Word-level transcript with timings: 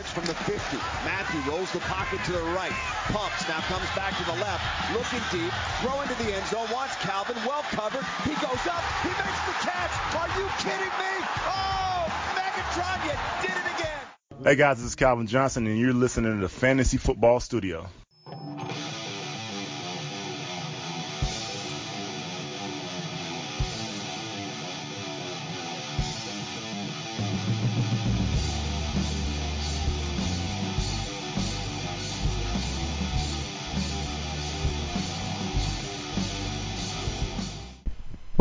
from 0.00 0.24
the 0.24 0.34
50. 0.34 0.76
Matthew 1.04 1.40
rolls 1.50 1.70
the 1.72 1.80
pocket 1.80 2.20
to 2.24 2.32
the 2.32 2.42
right. 2.56 2.72
Pumps, 3.12 3.46
now 3.48 3.60
comes 3.68 3.88
back 3.94 4.16
to 4.16 4.24
the 4.24 4.38
left. 4.40 4.64
Looking 4.92 5.20
deep. 5.30 5.52
Throw 5.80 6.00
into 6.00 6.14
the 6.24 6.32
end 6.32 6.46
zone. 6.46 6.66
Wants 6.72 6.96
Calvin. 6.96 7.36
Well 7.46 7.62
covered. 7.70 8.04
He 8.24 8.32
goes 8.40 8.64
up. 8.66 8.82
He 9.02 9.08
makes 9.08 9.42
the 9.44 9.56
catch. 9.60 9.92
Are 10.16 10.28
you 10.38 10.48
kidding 10.58 10.94
me? 10.96 11.12
Oh, 11.44 12.08
Megatron, 12.32 13.04
you 13.04 13.16
did 13.42 13.56
it 13.56 13.80
again. 13.80 14.44
Hey 14.44 14.56
guys, 14.56 14.78
this 14.78 14.86
is 14.86 14.94
Calvin 14.94 15.26
Johnson, 15.26 15.66
and 15.66 15.78
you're 15.78 15.92
listening 15.92 16.36
to 16.36 16.40
the 16.40 16.48
Fantasy 16.48 16.96
Football 16.96 17.40
Studio. 17.40 17.88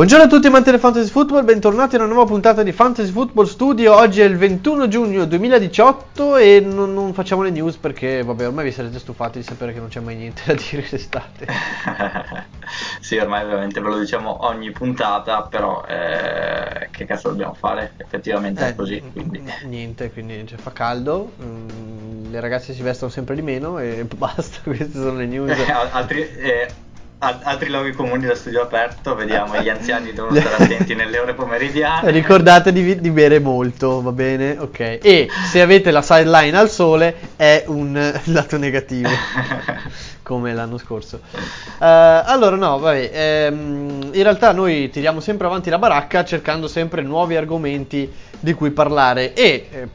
Buongiorno 0.01 0.25
a 0.25 0.29
tutti 0.35 0.47
amanti 0.47 0.71
del 0.71 0.79
Fantasy 0.79 1.11
Football, 1.11 1.45
bentornati 1.45 1.93
in 1.93 2.01
una 2.01 2.11
nuova 2.11 2.27
puntata 2.27 2.63
di 2.63 2.71
Fantasy 2.71 3.11
Football 3.11 3.45
Studio. 3.45 3.95
Oggi 3.95 4.21
è 4.21 4.23
il 4.23 4.35
21 4.35 4.87
giugno 4.87 5.25
2018 5.25 6.37
e 6.37 6.59
non, 6.59 6.91
non 6.91 7.13
facciamo 7.13 7.43
le 7.43 7.51
news 7.51 7.77
perché, 7.77 8.23
vabbè, 8.23 8.47
ormai 8.47 8.63
vi 8.63 8.71
sarete 8.71 8.97
stufati 8.97 9.37
di 9.37 9.43
sapere 9.43 9.73
che 9.73 9.79
non 9.79 9.89
c'è 9.89 9.99
mai 9.99 10.15
niente 10.15 10.41
da 10.43 10.53
dire 10.57 10.87
d'estate. 10.89 11.45
sì, 12.99 13.17
ormai 13.17 13.45
veramente 13.45 13.79
ve 13.79 13.89
lo 13.89 13.99
diciamo 13.99 14.43
ogni 14.47 14.71
puntata, 14.71 15.43
però 15.43 15.85
eh, 15.87 16.87
che 16.89 17.05
cazzo 17.05 17.29
dobbiamo 17.29 17.53
fare? 17.53 17.93
Effettivamente 17.97 18.65
Eh, 18.65 18.69
è 18.69 18.75
così, 18.75 19.03
quindi... 19.13 19.43
Niente, 19.65 20.11
quindi 20.11 20.47
cioè, 20.47 20.57
fa 20.57 20.71
caldo, 20.71 21.33
mm, 21.39 22.31
le 22.31 22.39
ragazze 22.39 22.73
si 22.73 22.81
vestono 22.81 23.11
sempre 23.11 23.35
di 23.35 23.43
meno 23.43 23.77
e 23.77 24.03
basta, 24.17 24.61
queste 24.63 24.93
sono 24.93 25.17
le 25.17 25.27
news. 25.27 25.55
altri, 25.91 26.27
eh, 26.37 26.89
al- 27.23 27.39
altri 27.43 27.69
luoghi 27.69 27.91
comuni 27.91 28.25
da 28.25 28.35
studio 28.35 28.61
aperto, 28.61 29.15
vediamo, 29.15 29.59
gli 29.61 29.69
anziani 29.69 30.11
devono 30.13 30.39
stare 30.39 30.63
attenti 30.63 30.95
nelle 30.95 31.19
ore 31.19 31.33
pomeridiane. 31.33 32.09
Ricordate 32.11 32.71
di, 32.71 32.99
di 32.99 33.09
bere 33.11 33.39
molto, 33.39 34.01
va 34.01 34.11
bene? 34.11 34.57
Ok. 34.57 34.79
E 35.01 35.29
se 35.49 35.61
avete 35.61 35.91
la 35.91 36.01
sideline 36.01 36.57
al 36.57 36.69
sole 36.69 37.15
è 37.35 37.63
un 37.67 38.13
lato 38.25 38.57
negativo, 38.57 39.09
come 40.23 40.53
l'anno 40.53 40.77
scorso. 40.77 41.21
Eh, 41.33 41.85
allora, 41.85 42.55
no, 42.55 42.79
vabbè. 42.79 43.11
ehm, 43.13 44.09
in 44.13 44.23
realtà 44.23 44.51
noi 44.51 44.89
tiriamo 44.89 45.19
sempre 45.19 45.45
avanti 45.47 45.69
la 45.69 45.77
baracca 45.77 46.25
cercando 46.25 46.67
sempre 46.67 47.01
nuovi 47.03 47.35
argomenti 47.35 48.11
di 48.39 48.53
cui 48.53 48.71
parlare 48.71 49.33
e 49.35 49.67
eh, 49.71 49.87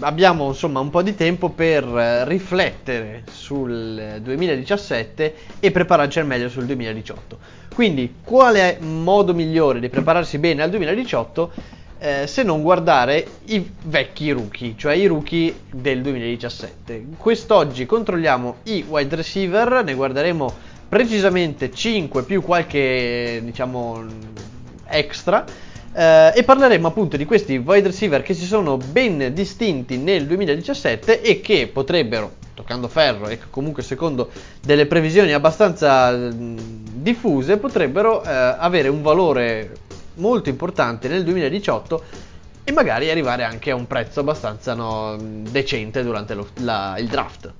abbiamo 0.00 0.48
insomma 0.48 0.80
un 0.80 0.90
po' 0.90 1.02
di 1.02 1.14
tempo 1.14 1.50
per 1.50 1.84
eh, 1.84 2.24
riflettere 2.26 3.24
sul 3.30 3.98
eh, 3.98 4.20
2017 4.20 5.34
e 5.60 5.70
prepararci 5.70 6.18
al 6.18 6.26
meglio 6.26 6.48
sul 6.48 6.66
2018. 6.66 7.38
Quindi, 7.74 8.16
quale 8.22 8.78
modo 8.80 9.32
migliore 9.34 9.80
di 9.80 9.88
prepararsi 9.88 10.38
bene 10.38 10.62
al 10.62 10.70
2018 10.70 11.52
eh, 11.98 12.26
se 12.26 12.42
non 12.42 12.62
guardare 12.62 13.26
i 13.46 13.70
vecchi 13.84 14.30
rookie, 14.30 14.74
cioè 14.76 14.94
i 14.94 15.06
rookie 15.06 15.54
del 15.70 16.02
2017? 16.02 17.06
Quest'oggi 17.16 17.86
controlliamo 17.86 18.56
i 18.64 18.84
wide 18.88 19.16
receiver, 19.16 19.84
ne 19.84 19.94
guarderemo 19.94 20.52
precisamente 20.88 21.70
5 21.70 22.24
più 22.24 22.42
qualche 22.42 23.40
diciamo 23.44 24.04
extra. 24.88 25.44
Eh, 25.92 26.32
e 26.36 26.44
parleremo 26.44 26.86
appunto 26.86 27.16
di 27.16 27.24
questi 27.24 27.56
wide 27.56 27.88
receiver 27.88 28.22
che 28.22 28.34
si 28.34 28.44
sono 28.44 28.76
ben 28.76 29.32
distinti 29.34 29.96
nel 29.98 30.26
2017 30.26 31.20
e 31.20 31.40
che 31.40 31.68
potrebbero, 31.72 32.34
toccando 32.54 32.86
ferro 32.86 33.28
e 33.28 33.38
comunque 33.50 33.82
secondo 33.82 34.30
delle 34.62 34.86
previsioni 34.86 35.32
abbastanza 35.32 36.12
mh, 36.12 36.56
diffuse, 37.02 37.56
potrebbero 37.56 38.22
eh, 38.22 38.28
avere 38.30 38.88
un 38.88 39.02
valore 39.02 39.72
molto 40.14 40.48
importante 40.48 41.08
nel 41.08 41.24
2018 41.24 42.04
e 42.62 42.72
magari 42.72 43.10
arrivare 43.10 43.42
anche 43.42 43.72
a 43.72 43.74
un 43.74 43.86
prezzo 43.88 44.20
abbastanza 44.20 44.74
no, 44.74 45.16
decente 45.18 46.04
durante 46.04 46.34
lo- 46.34 46.48
la- 46.60 46.94
il 46.98 47.08
draft. 47.08 47.52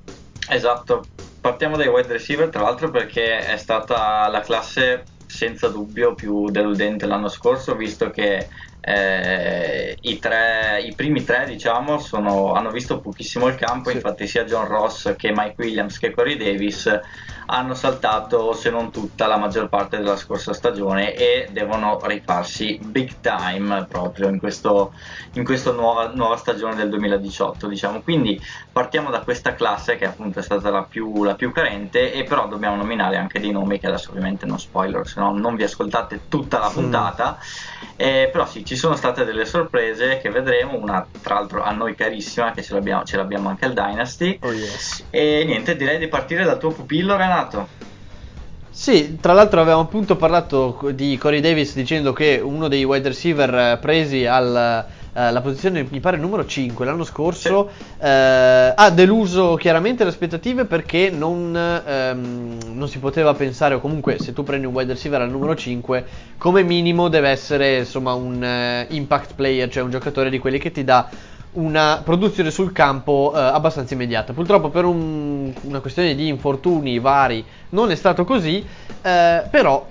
Esatto, 0.49 1.05
partiamo 1.41 1.77
dai 1.77 1.89
wide 1.89 2.13
receiver 2.13 2.49
tra 2.49 2.63
l'altro 2.63 2.91
perché 2.91 3.39
è 3.39 3.57
stata 3.57 4.29
la 4.29 4.41
classe 4.41 5.03
senza 5.31 5.69
dubbio 5.69 6.15
più 6.15 6.51
deludente 6.51 7.07
l'anno 7.07 7.29
scorso 7.29 7.77
visto 7.77 8.11
che 8.11 8.49
eh, 8.81 9.97
i, 10.01 10.19
tre, 10.19 10.81
i 10.83 10.95
primi 10.95 11.23
tre 11.25 11.47
diciamo 11.47 11.99
sono- 11.99 12.53
hanno 12.55 12.71
visto 12.71 13.01
pochissimo 13.01 13.47
il 13.49 13.55
campo 13.57 13.91
Sì. 13.91 13.97
infatti 13.97 14.27
sia 14.27 14.45
John 14.45 14.67
Ross 14.67 15.15
che 15.17 15.31
Mike 15.35 15.55
Williams 15.59 15.99
che 15.99 16.11
Corey 16.13 16.37
Davis 16.37 16.91
hanno 17.47 17.75
saltato 17.75 18.53
se 18.53 18.71
non 18.71 18.91
tutta 18.91 19.27
la 19.27 19.37
maggior 19.37 19.69
parte 19.69 19.97
della 19.99 20.17
scorsa 20.17 20.53
stagione 20.53 21.15
e 21.15 21.49
devono 21.51 21.99
rifarsi 22.03 22.79
big 22.81 23.19
time 23.21 23.87
proprio 23.89 24.29
in 24.29 24.39
questa 25.45 25.73
nuova, 25.73 26.11
nuova 26.15 26.37
stagione 26.37 26.75
del 26.75 26.89
2018 26.89 27.67
diciamo. 27.67 28.03
Quindi 28.03 28.41
partiamo 28.71 29.11
da 29.11 29.23
questa 29.23 29.55
classe 29.55 29.97
che 29.97 30.07
appunto 30.07 30.39
è 30.39 30.43
stata 30.43 30.71
la 30.71 30.85
più, 30.85 31.25
la 31.25 31.35
più 31.35 31.51
carente 31.53 32.13
e 32.13 32.25
però 32.25 32.47
dobbiamo 32.49 32.77
nominare 32.77 33.17
anche 33.17 33.41
dei 33.41 33.51
nomi 33.51 33.79
che 33.79 33.87
adesso 33.87 34.11
ovviamente 34.11 34.47
non 34.47 34.59
spoiler 34.59 35.07
se 35.07 35.21
no 35.21 35.33
non 35.37 35.55
vi 35.57 35.65
ascoltate 35.65 36.25
tutta 36.29 36.59
la 36.59 36.71
puntata. 36.71 37.37
Eh, 37.97 38.29
però 38.33 38.47
sì 38.47 38.65
ci 38.71 38.77
sono 38.77 38.95
state 38.95 39.25
delle 39.25 39.47
sorprese 39.47 40.19
che 40.19 40.31
vedremo 40.31 40.79
una 40.79 41.05
tra 41.23 41.35
l'altro 41.35 41.61
a 41.65 41.73
noi 41.73 41.97
carissima 41.97 42.53
che 42.53 42.63
ce 42.63 42.75
l'abbiamo, 42.75 43.03
ce 43.03 43.17
l'abbiamo 43.17 43.49
anche 43.49 43.65
al 43.65 43.73
Dynasty 43.73 44.39
Oh 44.43 44.53
yes. 44.53 45.07
e 45.11 45.43
niente 45.45 45.75
direi 45.75 45.99
di 45.99 46.07
partire 46.07 46.45
dal 46.45 46.57
tuo 46.57 46.71
pupillo 46.71 47.17
Renato 47.17 47.67
Sì, 48.71 49.19
tra 49.21 49.33
l'altro 49.33 49.61
avevamo 49.61 49.83
appunto 49.83 50.15
parlato 50.15 50.93
di 50.95 51.19
Corey 51.19 51.41
Davis 51.41 51.75
dicendo 51.75 52.13
che 52.13 52.41
uno 52.41 52.69
dei 52.69 52.85
wide 52.85 53.09
receiver 53.09 53.77
eh, 55.13 55.21
alla 55.21 55.41
posizione, 55.41 55.87
mi 55.89 56.01
pare 56.01 56.17
numero 56.17 56.45
5 56.47 56.85
l'anno 56.85 57.05
scorso, 57.05 57.71
eh, 57.99 58.09
ha 58.77 58.91
deluso 58.91 59.55
chiaramente 59.57 60.05
le 60.05 60.11
aspettative 60.11 60.65
perché 60.65 61.11
non, 61.11 61.55
ehm, 61.57 62.59
non 62.75 62.89
si 62.89 62.99
poteva 62.99 63.35
pensare, 63.35 63.75
o 63.75 63.81
comunque 63.81 64.19
se 64.19 64.33
tu 64.33 64.43
prendi 64.43 64.67
un 64.67 64.75
wide 64.75 64.93
receiver 64.93 65.21
al 65.21 65.31
numero 65.31 65.55
5, 65.55 66.05
come 66.39 66.63
minimo 66.63 67.09
deve 67.09 67.29
essere 67.31 67.79
insomma 67.79 68.13
un 68.15 68.43
eh, 68.43 68.87
impact 68.91 69.35
player, 69.35 69.69
cioè 69.69 69.83
un 69.83 69.91
giocatore 69.91 70.31
di 70.31 70.39
quelli 70.39 70.59
che 70.59 70.71
ti 70.71 70.85
dà 70.85 71.09
una 71.53 72.01
produzione 72.05 72.53
sul 72.53 72.71
campo 72.71 73.33
eh, 73.35 73.39
abbastanza 73.41 73.95
immediata. 73.95 74.33
Purtroppo 74.33 74.69
per 74.69 74.85
un- 74.85 75.53
una 75.63 75.81
questione 75.81 76.15
di 76.15 76.29
infortuni 76.29 77.01
vari 77.01 77.45
non 77.71 77.91
è 77.91 77.97
stato 77.97 78.25
così, 78.25 78.65
eh, 79.03 79.43
però 79.51 79.85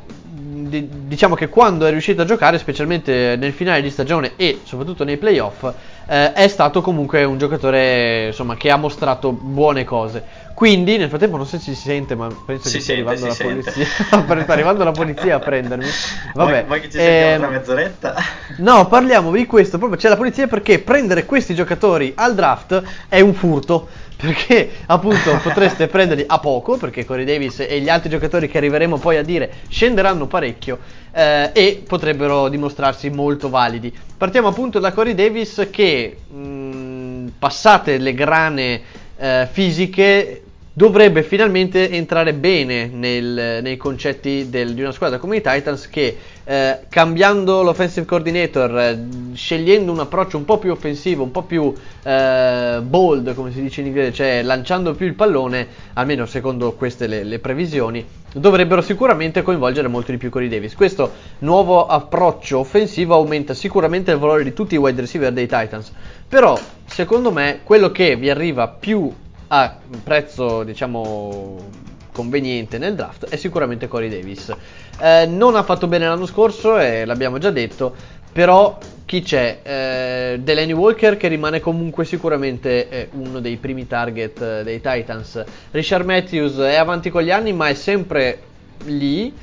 di- 0.70 0.88
diciamo 1.08 1.36
che 1.36 1.50
quando 1.50 1.86
è 1.86 1.92
riuscito 1.92 2.22
a 2.22 2.26
giocare, 2.26 2.58
specialmente 2.58 3.36
nel 3.38 3.52
finale 3.52 3.82
di 3.82 3.90
stagione 3.90 4.34
e 4.38 4.62
soprattutto 4.64 5.04
nei 5.04 5.18
playoff, 5.18 5.64
eh, 6.08 6.34
è 6.34 6.48
stato 6.48 6.82
comunque 6.82 7.24
un 7.24 7.38
giocatore 7.38 8.28
insomma, 8.28 8.56
che 8.56 8.70
ha 8.72 8.78
mostrato 8.78 9.32
buone 9.32 9.84
cose. 9.84 10.24
Quindi 10.54 10.98
nel 10.98 11.08
frattempo 11.08 11.38
non 11.38 11.46
so 11.46 11.58
se 11.58 11.74
si 11.74 11.76
sente, 11.76 12.16
ma 12.16 12.28
penso 12.46 12.68
Si 12.68 12.76
che 12.78 12.82
stia 12.82 12.94
arrivando 12.96 13.28
la 13.28 13.34
sente. 13.34 13.72
polizia. 13.72 13.86
sta 14.44 14.54
arrivando 14.54 14.84
la 14.84 14.92
polizia 14.92 15.36
a 15.36 15.40
prendermi. 15.40 15.86
Vabbè, 16.34 16.66
vuoi, 16.66 16.82
che 16.82 16.90
ci 16.90 16.98
sentiamo 16.98 17.32
ehm, 17.32 17.40
tra 17.40 17.50
mezz'oretta? 17.50 18.16
No, 18.58 18.88
parliamo 18.88 19.32
di 19.32 19.46
questo, 19.46 19.78
proprio 19.78 19.98
c'è 19.98 20.10
la 20.10 20.18
polizia 20.18 20.48
perché 20.48 20.80
prendere 20.80 21.26
questi 21.26 21.56
giocatori 21.56 22.12
al 22.16 22.36
draft 22.36 22.82
è 23.08 23.22
un 23.22 23.34
furto. 23.34 23.88
Perché 24.22 24.70
appunto 24.88 25.40
potreste 25.42 25.88
prenderli 25.88 26.26
a 26.28 26.40
poco, 26.40 26.76
perché 26.76 27.06
Corey 27.06 27.24
Davis 27.24 27.62
e 27.62 27.80
gli 27.80 27.88
altri 27.88 28.10
giocatori 28.10 28.50
che 28.50 28.58
arriveremo 28.58 28.98
poi 28.98 29.16
a 29.16 29.24
dire 29.24 29.50
scenderanno 29.70 30.28
parecchio 30.28 30.78
eh, 31.14 31.52
e 31.54 31.84
potrebbero 31.88 32.50
dimostrarsi 32.50 33.10
molto 33.10 33.48
validi. 33.48 33.98
Partiamo 34.18 34.50
appunto 34.50 34.80
da 34.80 34.92
Corey 34.92 35.16
Davis 35.16 35.70
che 35.72 36.18
mh, 36.30 37.28
passate 37.40 37.98
le 37.98 38.14
grane 38.14 38.82
eh, 39.16 39.48
fisiche 39.50 40.44
dovrebbe 40.80 41.24
finalmente 41.24 41.90
entrare 41.92 42.34
bene 42.34 42.88
nel- 42.88 43.60
nei 43.62 43.76
concetti 43.76 44.50
del- 44.50 44.74
di 44.74 44.80
una 44.80 44.94
squadra 44.94 45.18
come 45.18 45.36
i 45.36 45.42
Titans 45.42 45.90
che 45.90 46.16
eh, 46.46 46.80
cambiando 46.88 47.62
l'offensive 47.62 48.06
coordinator, 48.06 48.80
eh, 48.80 49.06
scegliendo 49.34 49.92
un 49.92 50.00
approccio 50.00 50.38
un 50.38 50.46
po' 50.46 50.58
più 50.58 50.72
offensivo, 50.72 51.22
un 51.22 51.32
po' 51.32 51.44
più 51.44 51.74
eh, 52.04 52.80
bold 52.82 53.36
come 53.36 53.52
si 53.52 53.62
dice 53.62 53.82
in 53.82 53.88
inglese, 53.88 54.14
cioè 54.14 54.42
lanciando 54.42 54.96
più 54.96 55.06
il 55.06 55.16
pallone, 55.16 55.68
almeno 55.96 56.26
secondo 56.26 56.72
queste 56.72 57.08
le, 57.08 57.24
le 57.26 57.40
previsioni, 57.40 58.04
dovrebbero 58.34 58.82
sicuramente 58.82 59.42
coinvolgere 59.42 59.90
molto 59.90 60.12
di 60.12 60.18
più 60.18 60.30
Corey 60.30 60.48
Davis. 60.48 60.76
Questo 60.76 61.12
nuovo 61.40 61.88
approccio 61.88 62.60
offensivo 62.60 63.16
aumenta 63.16 63.54
sicuramente 63.54 64.12
il 64.12 64.18
valore 64.18 64.46
di 64.46 64.54
tutti 64.54 64.76
i 64.76 64.78
wide 64.78 65.02
receiver 65.02 65.34
dei 65.34 65.46
Titans, 65.46 65.92
però 66.26 66.58
secondo 66.86 67.34
me 67.34 67.60
quello 67.64 67.92
che 67.92 68.16
vi 68.16 68.30
arriva 68.30 68.70
più 68.70 69.12
a 69.50 69.78
un 69.92 70.04
prezzo 70.04 70.64
diciamo 70.64 71.88
conveniente 72.12 72.78
nel 72.78 72.96
draft 72.96 73.30
è 73.30 73.36
sicuramente 73.36 73.88
Corey 73.88 74.10
Davis. 74.10 74.54
Eh, 75.00 75.26
non 75.26 75.56
ha 75.56 75.64
fatto 75.64 75.88
bene 75.88 76.08
l'anno 76.08 76.26
scorso 76.26 76.78
e 76.78 77.06
l'abbiamo 77.06 77.38
già 77.38 77.52
detto, 77.52 77.96
però 78.32 78.78
chi 79.06 79.22
c'è? 79.22 79.60
Eh, 79.64 80.40
Delaney 80.40 80.74
Walker 80.74 81.18
che 81.18 81.28
rimane 81.28 81.60
comunque 81.60 82.06
sicuramente 82.06 82.90
eh, 82.90 83.10
uno 83.14 83.40
dei 83.40 83.58
primi 83.58 83.88
target 83.88 84.42
eh, 84.42 84.64
dei 84.64 84.82
Titans. 84.82 85.44
Richard 85.72 86.06
Matthews 86.06 86.58
è 86.58 86.76
avanti 86.76 87.10
con 87.10 87.24
gli 87.24 87.32
anni 87.32 87.54
ma 87.54 87.70
è 87.70 87.74
sempre 87.74 88.42
lì. 88.86 89.34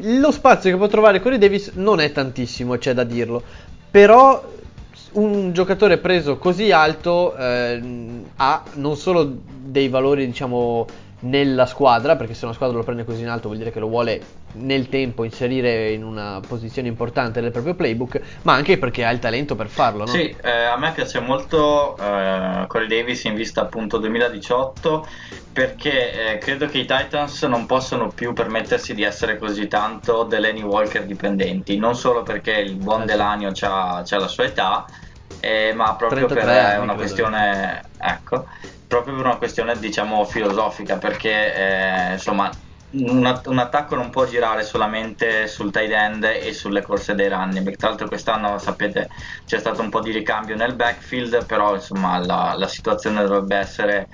Lo 0.00 0.30
spazio 0.30 0.70
che 0.70 0.76
può 0.76 0.86
trovare 0.86 1.20
Corey 1.20 1.38
Davis 1.38 1.72
non 1.74 2.00
è 2.00 2.12
tantissimo, 2.12 2.76
c'è 2.78 2.94
da 2.94 3.04
dirlo. 3.04 3.42
Però 3.90 4.42
un 5.16 5.52
giocatore 5.52 5.98
preso 5.98 6.36
così 6.38 6.72
alto 6.72 7.34
eh, 7.36 8.22
ha 8.36 8.62
non 8.74 8.96
solo 8.96 9.30
dei 9.46 9.88
valori, 9.88 10.26
diciamo, 10.26 10.86
nella 11.20 11.66
squadra, 11.66 12.16
perché 12.16 12.34
se 12.34 12.44
una 12.44 12.54
squadra 12.54 12.76
lo 12.76 12.82
prende 12.82 13.04
così 13.04 13.22
in 13.22 13.28
alto 13.28 13.48
vuol 13.48 13.58
dire 13.58 13.72
che 13.72 13.80
lo 13.80 13.88
vuole 13.88 14.20
nel 14.52 14.88
tempo 14.88 15.24
inserire 15.24 15.90
in 15.90 16.04
una 16.04 16.40
posizione 16.46 16.88
importante 16.88 17.40
nel 17.40 17.50
proprio 17.50 17.74
playbook, 17.74 18.20
ma 18.42 18.54
anche 18.54 18.78
perché 18.78 19.04
ha 19.04 19.10
il 19.10 19.18
talento 19.18 19.54
per 19.54 19.68
farlo. 19.68 20.00
No? 20.00 20.06
Sì, 20.06 20.34
eh, 20.42 20.50
a 20.50 20.76
me 20.76 20.92
piace 20.92 21.20
molto 21.20 21.96
eh, 21.96 22.64
Corey 22.66 22.86
Davis 22.86 23.24
in 23.24 23.34
vista 23.34 23.62
appunto 23.62 23.98
2018 23.98 25.06
perché 25.52 26.34
eh, 26.34 26.38
credo 26.38 26.66
che 26.66 26.78
i 26.78 26.84
Titans 26.84 27.42
non 27.44 27.64
possono 27.64 28.08
più 28.08 28.34
permettersi 28.34 28.94
di 28.94 29.02
essere 29.02 29.38
così 29.38 29.68
tanto 29.68 30.24
Delaney 30.24 30.62
Walker 30.62 31.04
dipendenti, 31.04 31.78
non 31.78 31.94
solo 31.96 32.22
perché 32.22 32.52
il 32.52 32.74
buon 32.74 33.02
eh 33.02 33.06
Delanio 33.06 33.52
ha 33.62 34.02
la 34.06 34.28
sua 34.28 34.44
età, 34.44 34.84
eh, 35.40 35.72
ma 35.74 35.94
proprio 35.94 36.26
per 36.26 36.48
anni, 36.48 36.82
una 36.82 36.94
questione, 36.94 37.82
ecco, 37.98 38.46
proprio 38.86 39.14
per 39.14 39.24
una 39.24 39.36
questione 39.36 39.78
diciamo 39.78 40.24
filosofica, 40.24 40.96
perché 40.96 41.54
eh, 41.54 42.12
insomma 42.12 42.50
un, 42.92 43.40
un, 43.46 43.58
attacco 43.58 43.94
non 43.94 44.10
può 44.10 44.24
girare 44.26 44.62
solamente 44.62 45.48
sul 45.48 45.70
tight 45.70 45.90
end 45.90 46.24
e 46.24 46.52
sulle 46.52 46.82
corse 46.82 47.14
dei 47.14 47.28
running 47.28 47.64
back. 47.64 47.76
Tra 47.76 47.88
l'altro, 47.88 48.08
quest'anno 48.08 48.58
sapete 48.58 49.08
c'è 49.44 49.58
stato 49.58 49.82
un 49.82 49.90
po' 49.90 50.00
di 50.00 50.12
ricambio 50.12 50.56
nel 50.56 50.74
backfield, 50.74 51.44
però 51.46 51.74
insomma 51.74 52.18
la, 52.18 52.54
la 52.56 52.68
situazione 52.68 53.22
dovrebbe 53.22 53.56
essere 53.56 54.08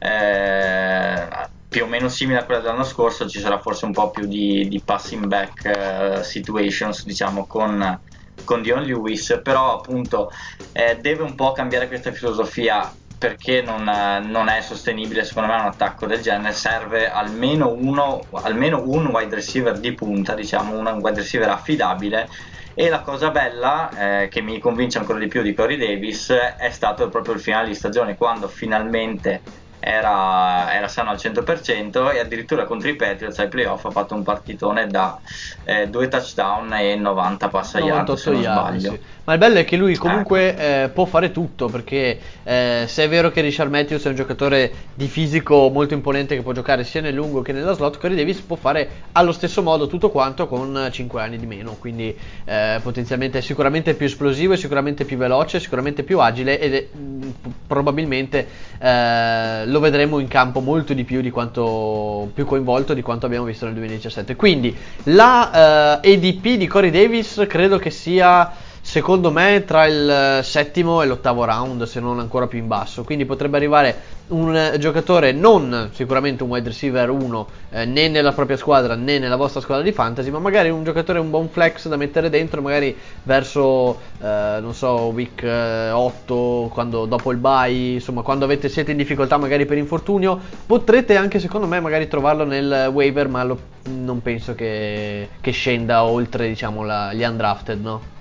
eh, 0.00 1.28
più 1.68 1.84
o 1.84 1.86
meno 1.86 2.08
simile 2.08 2.40
a 2.40 2.44
quella 2.44 2.60
dell'anno 2.60 2.84
scorso. 2.84 3.28
Ci 3.28 3.40
sarà 3.40 3.58
forse 3.58 3.84
un 3.84 3.92
po' 3.92 4.10
più 4.10 4.26
di, 4.26 4.68
di 4.68 4.80
passing 4.80 5.26
back 5.26 6.18
uh, 6.18 6.22
situations, 6.22 7.04
diciamo, 7.04 7.46
con 7.46 8.00
con 8.44 8.62
Dion 8.62 8.82
Lewis, 8.82 9.40
però 9.42 9.76
appunto 9.76 10.30
eh, 10.72 10.98
deve 11.00 11.22
un 11.22 11.34
po' 11.34 11.52
cambiare 11.52 11.88
questa 11.88 12.12
filosofia 12.12 12.92
perché 13.18 13.62
non, 13.62 13.82
non, 13.82 14.48
è 14.48 14.60
sostenibile 14.60 15.24
secondo 15.24 15.52
me 15.52 15.60
un 15.60 15.66
attacco 15.66 16.06
del 16.06 16.20
genere. 16.20 16.52
Serve 16.52 17.10
almeno 17.10 17.70
uno 17.70 18.24
almeno 18.32 18.82
un 18.84 19.06
wide 19.06 19.34
receiver 19.34 19.78
di 19.78 19.92
punta 19.92 20.34
diciamo 20.34 20.78
un 20.78 20.86
wide 21.00 21.18
receiver 21.20 21.48
affidabile. 21.48 22.28
E 22.74 22.88
la 22.88 23.00
cosa 23.00 23.30
bella 23.30 24.22
eh, 24.22 24.28
che 24.28 24.40
mi 24.40 24.60
convince 24.60 24.98
ancora 24.98 25.18
di 25.18 25.26
più 25.26 25.42
di 25.42 25.52
Corey 25.52 25.76
Davis 25.76 26.30
è 26.30 26.70
stato 26.70 27.08
proprio 27.08 27.34
il 27.34 27.40
finale 27.40 27.66
di 27.66 27.74
stagione 27.74 28.16
quando 28.16 28.46
finalmente 28.46 29.42
era, 29.90 30.70
era, 30.74 30.86
sano 30.86 31.08
al 31.08 31.16
100% 31.16 32.12
e 32.12 32.18
addirittura 32.18 32.66
contro 32.66 32.90
i 32.90 32.94
Patriots 32.94 33.38
ai 33.38 33.48
playoff 33.48 33.86
ha 33.86 33.90
fatto 33.90 34.14
un 34.14 34.22
partitone 34.22 34.86
da 34.86 35.18
eh, 35.64 35.88
due 35.88 36.08
touchdown 36.08 36.74
e 36.74 36.94
90 36.94 37.48
passa 37.48 37.78
yard 37.80 38.12
se 38.12 38.30
non 38.30 38.42
yard, 38.42 38.76
sbaglio. 38.76 38.90
Sì. 38.92 39.00
Ma 39.24 39.32
il 39.32 39.38
bello 39.38 39.58
è 39.58 39.64
che 39.64 39.76
lui 39.76 39.94
comunque 39.96 40.48
ecco. 40.48 40.60
eh, 40.60 40.90
può 40.92 41.04
fare 41.06 41.30
tutto 41.30 41.68
perché 41.68 42.18
eh, 42.44 42.84
se 42.86 43.04
è 43.04 43.08
vero 43.08 43.30
che 43.30 43.40
Richard 43.40 43.70
Matthews 43.70 44.04
è 44.04 44.08
un 44.08 44.14
giocatore 44.14 44.72
di 44.94 45.06
fisico 45.06 45.70
molto 45.70 45.94
imponente 45.94 46.34
che 46.34 46.42
può 46.42 46.52
giocare 46.52 46.84
sia 46.84 47.00
nel 47.00 47.14
lungo 47.14 47.40
che 47.40 47.52
nella 47.52 47.72
slot, 47.72 47.98
Corey 47.98 48.16
Davis 48.16 48.40
può 48.40 48.56
fare 48.56 48.88
allo 49.12 49.32
stesso 49.32 49.62
modo 49.62 49.86
tutto 49.86 50.10
quanto 50.10 50.46
con 50.48 50.88
5 50.90 51.20
anni 51.20 51.38
di 51.38 51.46
meno, 51.46 51.76
quindi 51.78 52.16
eh, 52.44 52.80
potenzialmente 52.82 53.38
è 53.38 53.40
sicuramente 53.40 53.94
più 53.94 54.06
esplosivo, 54.06 54.52
è 54.52 54.56
sicuramente 54.56 55.04
più 55.04 55.16
veloce, 55.16 55.60
sicuramente 55.60 56.02
più 56.02 56.20
agile 56.20 56.58
ed 56.58 56.74
è 56.74 56.86
mh, 56.90 56.98
mm, 56.98 57.30
probabilmente 57.66 58.46
eh, 58.78 59.66
lo 59.78 59.80
vedremo 59.80 60.18
in 60.18 60.28
campo 60.28 60.60
molto 60.60 60.92
di 60.92 61.04
più 61.04 61.20
di 61.20 61.30
quanto 61.30 62.28
più 62.34 62.44
coinvolto 62.44 62.94
di 62.94 63.02
quanto 63.02 63.26
abbiamo 63.26 63.44
visto 63.46 63.64
nel 63.64 63.74
2017. 63.74 64.36
Quindi 64.36 64.76
la 65.04 66.00
eh, 66.02 66.14
ADP 66.14 66.56
di 66.56 66.66
Corey 66.66 66.90
Davis 66.90 67.44
credo 67.48 67.78
che 67.78 67.90
sia 67.90 68.52
secondo 68.88 69.30
me 69.30 69.64
tra 69.66 69.84
il 69.84 70.40
settimo 70.42 71.02
e 71.02 71.06
l'ottavo 71.06 71.44
round, 71.44 71.82
se 71.82 72.00
non 72.00 72.20
ancora 72.20 72.46
più 72.46 72.58
in 72.58 72.68
basso. 72.68 73.04
Quindi 73.04 73.26
potrebbe 73.26 73.58
arrivare 73.58 73.94
un 74.28 74.76
giocatore 74.78 75.32
non 75.32 75.90
sicuramente 75.92 76.42
un 76.42 76.48
wide 76.48 76.68
receiver 76.68 77.10
1 77.10 77.48
eh, 77.68 77.84
né 77.84 78.08
nella 78.08 78.32
propria 78.32 78.56
squadra 78.56 78.94
né 78.94 79.18
nella 79.18 79.36
vostra 79.36 79.60
squadra 79.60 79.84
di 79.84 79.92
fantasy, 79.92 80.30
ma 80.30 80.38
magari 80.38 80.70
un 80.70 80.84
giocatore 80.84 81.18
un 81.18 81.28
buon 81.28 81.50
flex 81.50 81.86
da 81.86 81.96
mettere 81.96 82.30
dentro, 82.30 82.62
magari 82.62 82.96
verso 83.24 84.00
eh, 84.22 84.58
non 84.58 84.72
so, 84.72 85.10
week 85.14 85.42
8, 85.44 86.64
eh, 86.64 86.68
quando 86.70 87.04
dopo 87.04 87.30
il 87.30 87.36
bye, 87.36 87.92
insomma, 87.92 88.22
quando 88.22 88.46
avete, 88.46 88.70
siete 88.70 88.92
in 88.92 88.96
difficoltà 88.96 89.36
magari 89.36 89.66
per 89.66 89.76
infortunio, 89.76 90.40
potrete 90.64 91.14
anche 91.14 91.40
secondo 91.40 91.66
me 91.66 91.78
magari 91.78 92.08
trovarlo 92.08 92.44
nel 92.44 92.88
waiver, 92.90 93.28
ma 93.28 93.44
lo, 93.44 93.58
non 93.82 94.22
penso 94.22 94.54
che, 94.54 95.28
che 95.42 95.50
scenda 95.50 96.04
oltre 96.04 96.48
diciamo 96.48 96.82
la, 96.82 97.12
gli 97.12 97.22
undrafted, 97.22 97.82
no? 97.82 98.16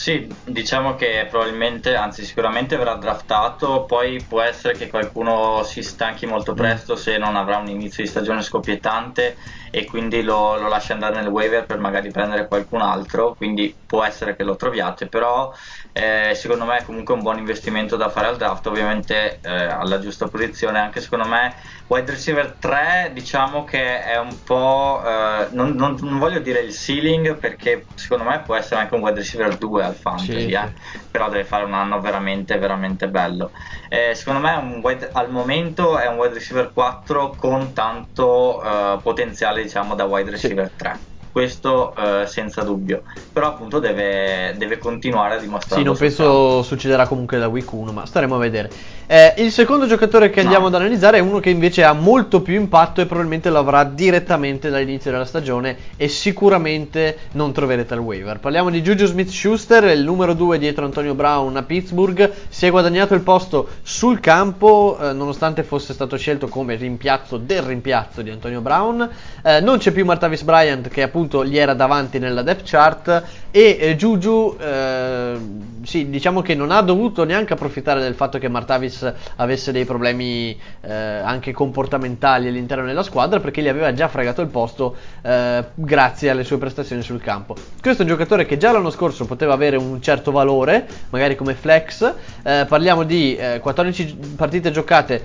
Sì, 0.00 0.32
diciamo 0.44 0.94
che 0.94 1.26
probabilmente, 1.28 1.96
anzi 1.96 2.24
sicuramente 2.24 2.76
verrà 2.76 2.94
draftato, 2.94 3.84
poi 3.84 4.24
può 4.24 4.40
essere 4.40 4.76
che 4.76 4.86
qualcuno 4.88 5.64
si 5.64 5.82
stanchi 5.82 6.24
molto 6.24 6.52
mm. 6.52 6.54
presto 6.54 6.94
se 6.94 7.18
non 7.18 7.34
avrà 7.34 7.56
un 7.56 7.66
inizio 7.68 8.04
di 8.04 8.08
stagione 8.08 8.42
scoppiettante 8.42 9.36
e 9.70 9.84
quindi 9.86 10.22
lo, 10.22 10.56
lo 10.56 10.68
lascia 10.68 10.92
andare 10.92 11.16
nel 11.16 11.26
waiver 11.26 11.66
per 11.66 11.78
magari 11.78 12.12
prendere 12.12 12.46
qualcun 12.46 12.80
altro, 12.80 13.34
quindi 13.34 13.76
può 13.84 14.04
essere 14.04 14.36
che 14.36 14.44
lo 14.44 14.54
troviate, 14.54 15.08
però 15.08 15.52
eh, 15.92 16.34
secondo 16.34 16.64
me 16.64 16.78
è 16.78 16.84
comunque 16.84 17.14
un 17.14 17.22
buon 17.22 17.38
investimento 17.38 17.96
da 17.96 18.08
fare 18.08 18.28
al 18.28 18.36
draft, 18.36 18.66
ovviamente 18.66 19.40
eh, 19.42 19.50
alla 19.50 19.98
giusta 19.98 20.28
posizione, 20.28 20.78
anche 20.78 21.00
secondo 21.00 21.26
me 21.26 21.54
wide 21.88 22.10
receiver 22.10 22.56
3 22.58 23.10
diciamo 23.12 23.64
che 23.64 24.02
è 24.04 24.18
un 24.18 24.42
po', 24.44 25.02
eh, 25.04 25.48
non, 25.52 25.70
non, 25.70 25.96
non, 26.00 26.18
voglio 26.18 26.38
dire 26.38 26.60
il 26.60 26.72
ceiling 26.72 27.36
perché 27.36 27.86
secondo 27.94 28.24
me 28.24 28.40
può 28.44 28.54
essere 28.54 28.80
anche 28.80 28.94
un 28.94 29.00
wide 29.00 29.16
receiver 29.16 29.56
2 29.56 29.84
al 29.84 29.94
fantasy, 29.94 30.40
sì, 30.40 30.50
eh? 30.50 30.72
però 31.10 31.28
deve 31.28 31.44
fare 31.44 31.64
un 31.64 31.74
anno 31.74 32.00
veramente 32.00 32.58
veramente 32.58 33.08
bello. 33.08 33.50
Eh, 33.88 34.14
secondo 34.14 34.40
me 34.40 34.80
wide, 34.82 35.10
al 35.12 35.30
momento 35.30 35.98
è 35.98 36.06
un 36.06 36.16
wide 36.16 36.34
receiver 36.34 36.70
4 36.72 37.34
con 37.36 37.72
tanto 37.72 38.62
eh, 38.62 38.98
potenziale 39.02 39.62
diciamo 39.62 39.94
da 39.94 40.04
wide 40.04 40.30
receiver 40.30 40.68
sì. 40.68 40.76
3 40.76 41.07
questo 41.30 41.94
eh, 41.94 42.26
senza 42.26 42.62
dubbio. 42.62 43.02
Però 43.32 43.48
appunto 43.48 43.78
deve, 43.78 44.54
deve 44.56 44.78
continuare 44.78 45.36
a 45.36 45.38
dimostrare 45.38 45.80
sì 45.80 45.86
non 45.86 45.96
penso 45.96 46.62
succederà 46.62 47.06
comunque 47.06 47.38
da 47.38 47.48
week 47.48 47.70
1 47.72 47.92
ma 47.92 48.06
staremo 48.06 48.34
a 48.34 48.38
vedere 48.38 48.70
eh, 49.10 49.32
il 49.38 49.50
secondo 49.52 49.86
giocatore 49.86 50.28
che 50.28 50.40
andiamo 50.40 50.68
no. 50.68 50.76
ad 50.76 50.82
analizzare 50.82 51.16
è 51.16 51.20
uno 51.20 51.40
che 51.40 51.48
invece 51.48 51.82
ha 51.82 51.94
molto 51.94 52.42
più 52.42 52.56
impatto 52.56 53.00
e 53.00 53.06
probabilmente 53.06 53.48
lo 53.48 53.56
avrà 53.56 53.82
direttamente 53.84 54.68
dall'inizio 54.68 55.10
della 55.10 55.24
stagione 55.24 55.76
e 55.96 56.08
sicuramente 56.08 57.16
non 57.32 57.52
troverete 57.52 57.94
al 57.94 58.00
waiver. 58.00 58.38
Parliamo 58.38 58.68
di 58.68 58.82
Juju 58.82 59.06
Smith-Schuster, 59.06 59.84
il 59.84 60.04
numero 60.04 60.34
2 60.34 60.58
dietro 60.58 60.84
Antonio 60.84 61.14
Brown 61.14 61.56
a 61.56 61.62
Pittsburgh, 61.62 62.30
si 62.50 62.66
è 62.66 62.70
guadagnato 62.70 63.14
il 63.14 63.22
posto 63.22 63.68
sul 63.80 64.20
campo 64.20 64.98
eh, 65.00 65.14
nonostante 65.14 65.62
fosse 65.62 65.94
stato 65.94 66.18
scelto 66.18 66.48
come 66.48 66.74
rimpiazzo 66.74 67.38
del 67.38 67.62
rimpiazzo 67.62 68.20
di 68.20 68.28
Antonio 68.28 68.60
Brown. 68.60 69.08
Eh, 69.42 69.60
non 69.60 69.78
c'è 69.78 69.90
più 69.90 70.04
Martavis 70.04 70.42
Bryant 70.42 70.88
che 70.88 71.00
appunto 71.00 71.46
gli 71.46 71.56
era 71.56 71.72
davanti 71.72 72.18
nella 72.18 72.42
depth 72.42 72.62
chart 72.64 73.22
e 73.50 73.78
eh, 73.80 73.96
Juju 73.96 74.54
eh, 74.60 75.36
sì, 75.82 76.10
diciamo 76.10 76.42
che 76.42 76.54
non 76.54 76.70
ha 76.70 76.82
dovuto 76.82 77.24
neanche 77.24 77.54
approfittare 77.54 78.00
del 78.02 78.14
fatto 78.14 78.36
che 78.36 78.48
Martavis 78.48 78.97
avesse 79.36 79.72
dei 79.72 79.84
problemi 79.84 80.58
eh, 80.80 80.92
anche 80.92 81.52
comportamentali 81.52 82.48
all'interno 82.48 82.86
della 82.86 83.02
squadra 83.02 83.40
perché 83.40 83.62
gli 83.62 83.68
aveva 83.68 83.92
già 83.92 84.08
fregato 84.08 84.40
il 84.40 84.48
posto 84.48 84.96
eh, 85.22 85.64
grazie 85.74 86.30
alle 86.30 86.44
sue 86.44 86.58
prestazioni 86.58 87.02
sul 87.02 87.20
campo. 87.20 87.54
Questo 87.80 88.02
è 88.02 88.04
un 88.04 88.10
giocatore 88.10 88.46
che 88.46 88.56
già 88.56 88.72
l'anno 88.72 88.90
scorso 88.90 89.24
poteva 89.24 89.54
avere 89.54 89.76
un 89.76 90.00
certo 90.00 90.30
valore, 90.30 90.86
magari 91.10 91.36
come 91.36 91.54
flex. 91.54 92.14
Eh, 92.42 92.66
parliamo 92.68 93.04
di 93.04 93.38
14 93.60 94.18
eh, 94.20 94.26
partite 94.36 94.70
giocate, 94.70 95.22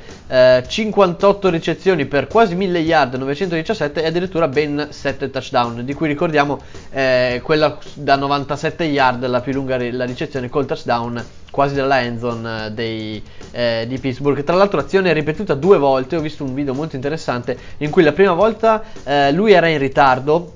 58 0.68 1.50
ricezioni 1.50 2.06
per 2.06 2.28
quasi 2.28 2.56
1000 2.56 2.80
yard, 2.80 3.16
917 3.16 4.04
e 4.04 4.08
addirittura 4.08 4.48
ben 4.48 4.88
7 4.90 5.30
touchdown, 5.30 5.86
di 5.86 5.94
cui 5.94 6.08
ricordiamo 6.08 6.60
quella 7.42 7.78
da 7.94 8.16
97 8.16 8.84
yard 8.84 9.26
la 9.28 9.42
più 9.42 9.54
lunga 9.54 9.78
la 9.92 10.06
ricezione 10.06 10.50
col 10.50 10.66
touchdown 10.66 11.24
quasi 11.54 11.76
dalla 11.76 12.02
endzone 12.02 12.66
eh, 12.66 12.72
dei, 12.72 13.24
eh, 13.52 13.63
di 13.88 13.98
Pittsburgh. 14.00 14.44
Tra 14.44 14.56
l'altro 14.56 14.80
l'azione 14.80 15.12
è 15.12 15.14
ripetuta 15.14 15.54
due 15.54 15.78
volte, 15.78 16.16
ho 16.16 16.22
visto 16.22 16.44
un 16.44 16.54
video 16.54 16.74
molto 16.74 16.96
interessante 16.96 17.58
in 17.78 17.90
cui 17.90 18.04
la 18.04 18.12
prima 18.12 18.34
volta 18.34 18.84
eh, 19.04 19.32
lui 19.32 19.52
era 19.52 19.68
in 19.68 19.80
ritardo 19.80 20.54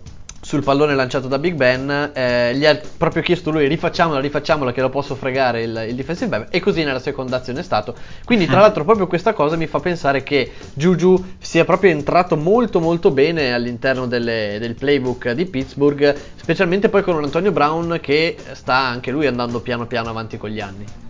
sul 0.48 0.64
pallone 0.64 0.96
lanciato 0.96 1.28
da 1.28 1.40
Big 1.40 1.56
Ben, 1.56 2.12
eh, 2.14 2.56
gli 2.56 2.66
ha 2.66 2.80
proprio 2.98 3.22
chiesto 3.22 3.52
lui 3.52 3.68
rifacciamola, 3.68 4.22
rifacciamola 4.22 4.72
che 4.72 4.80
lo 4.80 4.90
posso 4.90 5.16
fregare 5.16 5.64
il, 5.64 5.86
il 5.90 5.96
defensive 5.96 6.30
back 6.30 6.56
e 6.56 6.62
così 6.62 6.86
nella 6.86 7.00
seconda 7.00 7.36
azione 7.36 7.60
è 7.60 7.64
stato. 7.64 7.94
Quindi 8.24 8.46
tra 8.46 8.62
l'altro 8.62 8.86
proprio 8.86 9.08
questa 9.08 9.34
cosa 9.34 9.58
mi 9.58 9.68
fa 9.68 9.80
pensare 9.80 10.24
che 10.24 10.52
Juju 10.74 11.22
sia 11.40 11.66
proprio 11.66 11.92
entrato 11.92 12.38
molto 12.38 12.80
molto 12.80 13.12
bene 13.12 13.54
all'interno 13.54 14.08
delle, 14.08 14.58
del 14.60 14.76
playbook 14.76 15.32
di 15.32 15.46
Pittsburgh, 15.48 16.16
specialmente 16.38 16.88
poi 16.88 17.04
con 17.04 17.16
un 17.16 17.26
Antonio 17.26 17.52
Brown 17.52 18.00
che 18.02 18.38
sta 18.54 18.76
anche 18.76 19.12
lui 19.12 19.28
andando 19.28 19.60
piano 19.60 19.86
piano 19.86 20.10
avanti 20.10 20.38
con 20.38 20.50
gli 20.50 20.62
anni. 20.62 21.07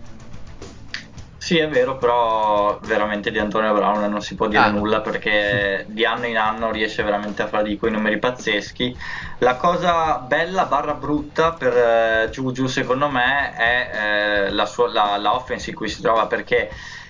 Sì, 1.48 1.56
è 1.56 1.66
vero, 1.66 1.96
però 1.96 2.78
veramente 2.82 3.30
di 3.30 3.38
Antonio 3.38 3.72
Brown 3.72 4.10
non 4.10 4.20
si 4.20 4.34
può 4.34 4.48
dire 4.48 4.64
Ah. 4.64 4.70
nulla 4.70 5.00
perché 5.00 5.86
di 5.88 6.04
anno 6.04 6.26
in 6.26 6.36
anno 6.36 6.70
riesce 6.70 7.02
veramente 7.02 7.40
a 7.40 7.46
fare 7.48 7.62
di 7.70 7.78
quei 7.78 7.90
numeri 7.90 8.18
pazzeschi. 8.18 8.94
La 9.38 9.56
cosa 9.56 10.18
bella 10.18 10.66
barra 10.66 10.92
brutta 10.96 11.54
per 11.56 11.74
eh, 11.74 12.28
Juju 12.30 12.66
secondo 12.66 13.08
me 13.08 13.54
è 13.54 14.46
eh, 14.48 14.50
la, 14.50 14.66
sua, 14.66 14.90
la, 14.92 15.16
la 15.16 15.34
offense 15.34 15.70
in 15.70 15.76
cui 15.76 15.88
si 15.88 16.02
trova 16.02 16.26
perché 16.26 16.68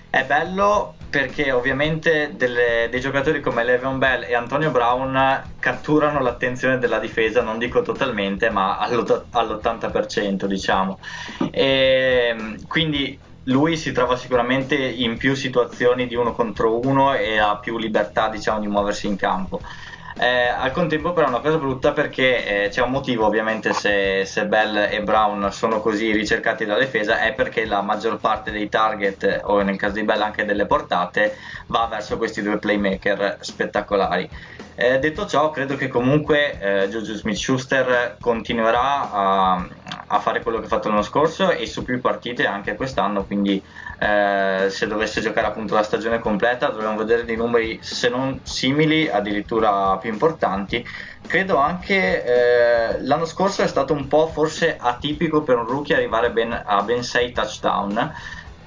è 0.09 0.25
bello 0.25 1.01
perché 1.09 1.51
ovviamente 1.51 2.35
delle- 2.35 2.87
dei 2.89 2.99
giocatori 3.01 3.41
come 3.41 3.63
Le'Veon 3.65 3.97
Bell 3.97 4.23
e 4.23 4.35
Antonio 4.35 4.71
Brown 4.71 5.51
catturano 5.59 6.19
l'attenzione 6.21 6.77
della 6.77 6.99
difesa, 6.99 7.41
non 7.41 7.57
dico 7.57 7.81
totalmente, 7.81 8.49
ma 8.51 8.77
all'ott- 8.77 9.27
all'80% 9.31 10.45
diciamo. 10.45 10.99
E, 11.51 12.55
quindi 12.67 13.21
lui 13.49 13.77
si 13.77 13.91
trova 13.91 14.15
sicuramente 14.15 14.75
in 14.75 15.17
più 15.17 15.35
situazioni 15.35 16.07
di 16.07 16.15
uno 16.15 16.33
contro 16.33 16.79
uno 16.79 17.13
e 17.13 17.37
ha 17.37 17.57
più 17.57 17.77
libertà 17.77 18.29
diciamo 18.29 18.59
di 18.59 18.67
muoversi 18.67 19.07
in 19.07 19.15
campo. 19.15 19.59
Eh, 20.21 20.47
al 20.47 20.71
contempo 20.71 21.13
però 21.13 21.27
è 21.27 21.29
una 21.29 21.39
cosa 21.39 21.57
brutta 21.57 21.93
perché 21.93 22.65
eh, 22.65 22.69
c'è 22.69 22.81
un 22.81 22.91
motivo 22.91 23.25
ovviamente 23.25 23.71
se, 23.71 24.25
se 24.25 24.47
Bell 24.47 24.75
e 24.75 25.01
Brown 25.01 25.49
sono 25.49 25.79
così 25.79 26.11
ricercati 26.11 26.65
dalla 26.65 26.83
difesa 26.83 27.21
è 27.21 27.33
perché 27.33 27.63
la 27.63 27.81
maggior 27.81 28.17
parte 28.17 28.51
dei 28.51 28.67
target 28.67 29.43
o 29.45 29.61
nel 29.61 29.77
caso 29.77 29.93
di 29.93 30.03
Bell 30.03 30.21
anche 30.21 30.43
delle 30.43 30.65
portate 30.65 31.37
va 31.67 31.87
verso 31.89 32.17
questi 32.17 32.41
due 32.41 32.57
playmaker 32.57 33.37
spettacolari. 33.39 34.29
Eh, 34.81 34.97
detto 34.97 35.25
ciò 35.25 35.49
credo 35.49 35.75
che 35.75 35.89
comunque 35.89 36.57
eh, 36.57 36.87
Juju 36.87 37.13
Smith-Schuster 37.13 38.15
continuerà 38.17 39.11
a, 39.11 39.67
a 40.07 40.19
fare 40.19 40.41
quello 40.41 40.59
che 40.59 40.65
ha 40.67 40.69
fatto 40.69 40.87
l'anno 40.87 41.01
scorso 41.01 41.51
e 41.51 41.65
su 41.65 41.83
più 41.83 41.99
partite 41.99 42.45
anche 42.45 42.77
quest'anno 42.77 43.25
quindi 43.25 43.61
eh, 43.99 44.67
se 44.69 44.87
dovesse 44.87 45.19
giocare 45.19 45.47
appunto 45.47 45.73
la 45.73 45.83
stagione 45.83 46.19
completa 46.19 46.69
dovremmo 46.69 46.95
vedere 46.95 47.25
dei 47.25 47.35
numeri 47.35 47.79
se 47.81 48.07
non 48.07 48.39
simili 48.43 49.09
addirittura 49.09 49.97
più 49.97 50.09
importanti. 50.09 50.85
Credo 51.27 51.57
anche 51.57 52.23
eh, 52.23 53.01
l'anno 53.01 53.25
scorso 53.25 53.61
è 53.61 53.67
stato 53.67 53.91
un 53.91 54.07
po' 54.07 54.27
forse 54.27 54.77
atipico 54.79 55.43
per 55.43 55.57
un 55.57 55.67
rookie 55.67 55.95
arrivare 55.95 56.31
ben- 56.31 56.63
a 56.65 56.81
ben 56.83 57.03
6 57.03 57.33
touchdown 57.33 58.13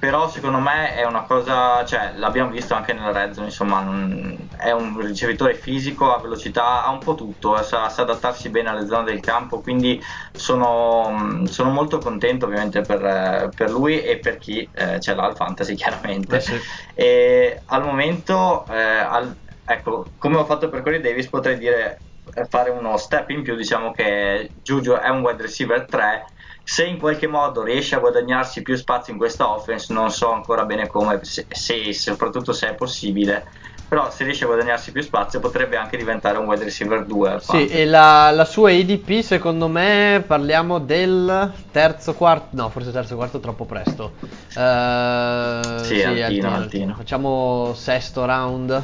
però 0.03 0.27
secondo 0.27 0.59
me 0.59 0.93
è 0.95 1.05
una 1.05 1.23
cosa, 1.23 1.85
cioè 1.85 2.11
l'abbiamo 2.17 2.49
visto 2.49 2.73
anche 2.73 2.91
nella 2.91 3.13
red 3.13 3.31
zone, 3.31 3.45
insomma 3.47 3.81
non- 3.81 4.49
è 4.57 4.69
un 4.71 4.99
ricevitore 4.99 5.55
fisico, 5.55 6.13
ha 6.13 6.19
velocità, 6.19 6.83
ha 6.83 6.89
un 6.91 6.99
po' 6.99 7.15
tutto, 7.15 7.57
eh, 7.57 7.63
sa, 7.63 7.87
sa 7.87 8.01
adattarsi 8.01 8.49
bene 8.49 8.67
alle 8.67 8.85
zone 8.85 9.05
del 9.05 9.21
campo, 9.21 9.61
quindi 9.61 10.01
sono, 10.33 11.45
sono 11.45 11.69
molto 11.69 11.99
contento 11.99 12.45
ovviamente 12.47 12.83
per, 12.83 13.01
eh, 13.05 13.51
per 13.55 13.69
lui 13.71 14.01
e 14.01 14.19
per 14.19 14.37
chi 14.39 14.69
eh, 14.73 14.99
ce 14.99 15.13
l'ha 15.15 15.23
al 15.23 15.35
fantasy 15.37 15.73
chiaramente. 15.75 16.35
Eh 16.35 16.39
sì. 16.41 16.59
E 16.93 17.61
al 17.65 17.83
momento, 17.83 18.67
eh, 18.67 18.77
al- 18.81 19.39
ecco, 19.63 20.11
come 20.17 20.35
ho 20.37 20.43
fatto 20.45 20.67
per 20.69 20.81
Corey 20.81 20.99
Davis, 20.99 21.29
potrei 21.29 21.57
dire 21.57 22.03
eh, 22.33 22.45
fare 22.49 22.69
uno 22.71 22.97
step 22.97 23.29
in 23.29 23.41
più, 23.41 23.55
diciamo 23.55 23.91
che 23.91 24.51
Giugio 24.61 24.99
è 24.99 25.07
un 25.09 25.21
wide 25.21 25.41
receiver 25.43 25.87
3. 25.87 26.25
Se 26.65 26.85
in 26.85 26.97
qualche 26.97 27.27
modo 27.27 27.61
riesce 27.63 27.95
a 27.95 27.99
guadagnarsi 27.99 28.61
più 28.61 28.75
spazio 28.75 29.11
in 29.13 29.19
questa 29.19 29.49
offense, 29.49 29.93
non 29.93 30.09
so 30.11 30.31
ancora 30.31 30.65
bene 30.65 30.87
come, 30.87 31.19
se, 31.23 31.45
se- 31.49 31.93
soprattutto 31.93 32.53
se 32.53 32.69
è 32.69 32.75
possibile. 32.75 33.45
Però 33.87 34.09
se 34.09 34.23
riesce 34.23 34.45
a 34.45 34.47
guadagnarsi 34.47 34.91
più 34.91 35.03
spazio 35.03 35.39
potrebbe 35.39 35.77
anche 35.77 35.97
diventare 35.97 36.39
un 36.39 36.45
wide 36.47 36.63
receiver 36.63 37.05
2 37.05 37.29
al 37.29 37.43
Sì, 37.43 37.67
e 37.67 37.85
la, 37.85 38.31
la 38.31 38.45
sua 38.45 38.71
ADP 38.71 39.19
secondo 39.21 39.67
me 39.67 40.23
parliamo 40.25 40.79
del 40.79 41.51
terzo 41.71 42.15
quarto, 42.15 42.55
no 42.55 42.69
forse 42.69 42.91
terzo 42.91 43.15
quarto 43.15 43.39
troppo 43.39 43.65
presto. 43.65 44.13
Eh, 44.57 45.83
Sì, 45.83 46.01
altino, 46.01 46.55
altino. 46.55 46.95
Facciamo 46.95 47.73
sesto 47.75 48.25
round, 48.25 48.83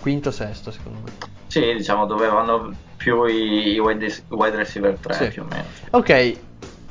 quinto 0.00 0.30
sesto 0.32 0.72
secondo 0.72 0.98
me. 1.04 1.10
Sì, 1.46 1.60
diciamo 1.74 2.06
dove 2.06 2.26
vanno 2.26 2.72
più 2.96 3.24
i, 3.26 3.74
i 3.74 3.78
wide, 3.78 4.24
wide 4.30 4.56
receiver 4.56 4.96
3 5.00 5.14
Sì. 5.14 5.28
più 5.28 5.42
o 5.42 5.44
meno. 5.44 5.64
Ok, 5.90 6.38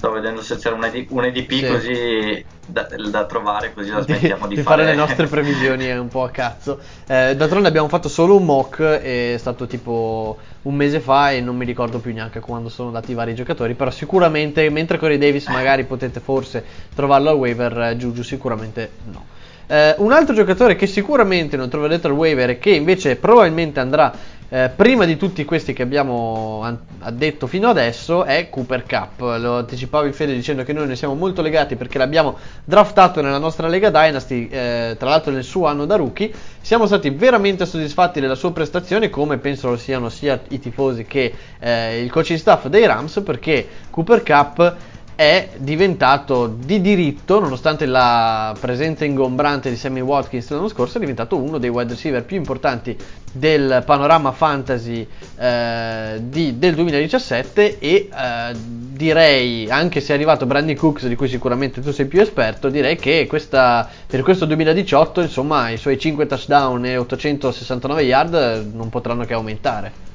Sto 0.02 0.10
vedendo 0.14 0.42
se 0.42 0.58
c'era 0.58 0.74
un, 0.74 0.84
ED 0.84 1.06
un 1.10 1.26
EDP 1.26 1.52
Sì. 1.52 1.68
così 1.68 2.46
da, 2.66 2.88
da 3.12 3.26
trovare, 3.26 3.72
così 3.72 3.92
la 3.92 4.02
smettiamo 4.02 4.48
di, 4.48 4.56
di 4.56 4.64
fare 4.64 4.84
le 4.84 4.96
nostre 4.96 5.28
previsioni 5.28 5.86
è 5.86 5.96
un 5.96 6.08
po' 6.08 6.24
a 6.24 6.32
cazzo. 6.32 6.80
Eh, 7.06 7.36
d'altronde 7.36 7.68
abbiamo 7.68 7.88
fatto 7.88 8.10
solo 8.10 8.36
un 8.36 8.44
mock, 8.44 8.82
è 8.82 9.36
stato 9.38 9.68
tipo 9.68 10.40
un 10.64 10.74
mese 10.74 11.02
fa 11.02 11.30
e 11.30 11.42
non 11.42 11.56
mi 11.56 11.66
ricordo 11.66 12.00
più 12.00 12.12
neanche 12.14 12.40
quando 12.40 12.68
sono 12.70 12.88
andati 12.88 13.12
i 13.12 13.14
vari 13.14 13.36
giocatori, 13.36 13.76
però 13.76 13.92
sicuramente 13.92 14.68
mentre 14.72 14.98
Corey 14.98 15.20
Davis 15.20 15.48
magari 15.50 15.84
potete 15.84 16.20
forse 16.20 16.66
trovarlo 16.96 17.30
al 17.30 17.36
waiver, 17.36 17.80
eh, 17.82 17.96
Juju 17.96 18.24
sicuramente 18.24 18.90
no. 19.12 19.26
Eh, 19.68 19.94
un 20.00 20.12
altro 20.12 20.34
giocatore 20.34 20.76
che 20.76 20.88
sicuramente 20.88 21.56
non 21.58 21.70
troverete 21.70 22.08
al 22.08 22.14
waiver 22.14 22.50
e 22.50 22.58
che 22.58 22.72
invece 22.72 23.18
probabilmente 23.18 23.80
andrà 23.80 24.12
eh, 24.54 24.70
prima 24.76 25.06
di 25.06 25.16
tutti 25.16 25.46
questi 25.46 25.72
che 25.72 25.82
abbiamo 25.82 26.60
an- 26.62 26.78
detto 27.14 27.48
fino 27.48 27.70
adesso 27.70 28.26
è 28.26 28.50
Cooper 28.50 28.84
Cup. 28.86 29.22
Lo 29.40 29.60
anticipavo 29.60 30.06
in 30.06 30.12
fede 30.12 30.34
dicendo 30.34 30.64
che 30.64 30.74
noi 30.74 30.88
ne 30.88 30.98
siamo 30.98 31.14
molto 31.16 31.42
legati 31.42 31.78
perché 31.78 31.98
l'abbiamo 31.98 32.38
draftato 32.66 33.22
nella 33.22 33.38
nostra 33.38 33.70
Lega 33.70 33.90
Dynasty, 33.90 34.50
eh, 34.50 34.98
tra 35.00 35.08
l'altro 35.08 35.32
nel 35.32 35.46
suo 35.46 35.68
anno 35.68 35.86
da 35.86 35.96
rookie. 35.96 36.34
Siamo 36.60 36.86
stati 36.86 37.10
veramente 37.12 37.66
soddisfatti 37.66 38.20
della 38.20 38.36
sua 38.36 38.52
prestazione, 38.52 39.10
come 39.10 39.38
penso 39.38 39.70
lo 39.70 39.78
siano 39.78 40.10
sia 40.10 40.38
i 40.50 40.60
tifosi 40.60 41.06
che 41.06 41.34
eh, 41.58 42.02
il 42.02 42.12
coaching 42.12 42.38
staff 42.38 42.68
dei 42.68 42.86
Rams, 42.86 43.22
perché 43.24 43.66
Cooper 43.90 44.22
Cup 44.22 44.76
è 45.22 45.50
diventato 45.58 46.48
di 46.48 46.82
diritto, 46.82 47.40
nonostante 47.40 47.86
la 47.86 48.56
presenza 48.60 49.06
ingombrante 49.06 49.70
di 49.70 49.76
Sammy 49.76 50.00
Watkins 50.00 50.50
l'anno 50.50 50.68
scorso, 50.68 50.98
è 50.98 51.00
diventato 51.00 51.38
uno 51.38 51.60
dei 51.60 51.70
wide 51.70 51.92
receiver 51.92 52.24
più 52.24 52.38
importanti 52.38 52.98
del 53.32 53.84
panorama 53.86 54.32
fantasy 54.32 55.08
eh, 55.38 56.20
di- 56.24 56.58
del 56.58 56.74
2017 56.74 57.78
e 57.78 58.10
eh, 58.12 58.56
direi, 58.56 59.70
anche 59.70 60.02
se 60.02 60.12
è 60.12 60.16
arrivato 60.16 60.48
Brandy 60.48 60.74
Cooks, 60.74 61.06
di 61.06 61.16
cui 61.16 61.28
sicuramente 61.28 61.82
tu 61.82 61.92
sei 61.92 62.08
più 62.08 62.20
esperto, 62.20 62.70
direi 62.70 62.96
che 62.96 63.28
questa, 63.30 63.88
per 64.08 64.24
questo 64.24 64.46
2018 64.46 65.22
insomma 65.22 65.70
i 65.70 65.78
suoi 65.78 66.00
5 66.00 66.26
touchdown 66.26 66.84
e 66.84 66.98
869 66.98 68.02
yard 68.02 68.72
non 68.74 68.90
potranno 68.90 69.24
che 69.26 69.36
aumentare. 69.36 70.11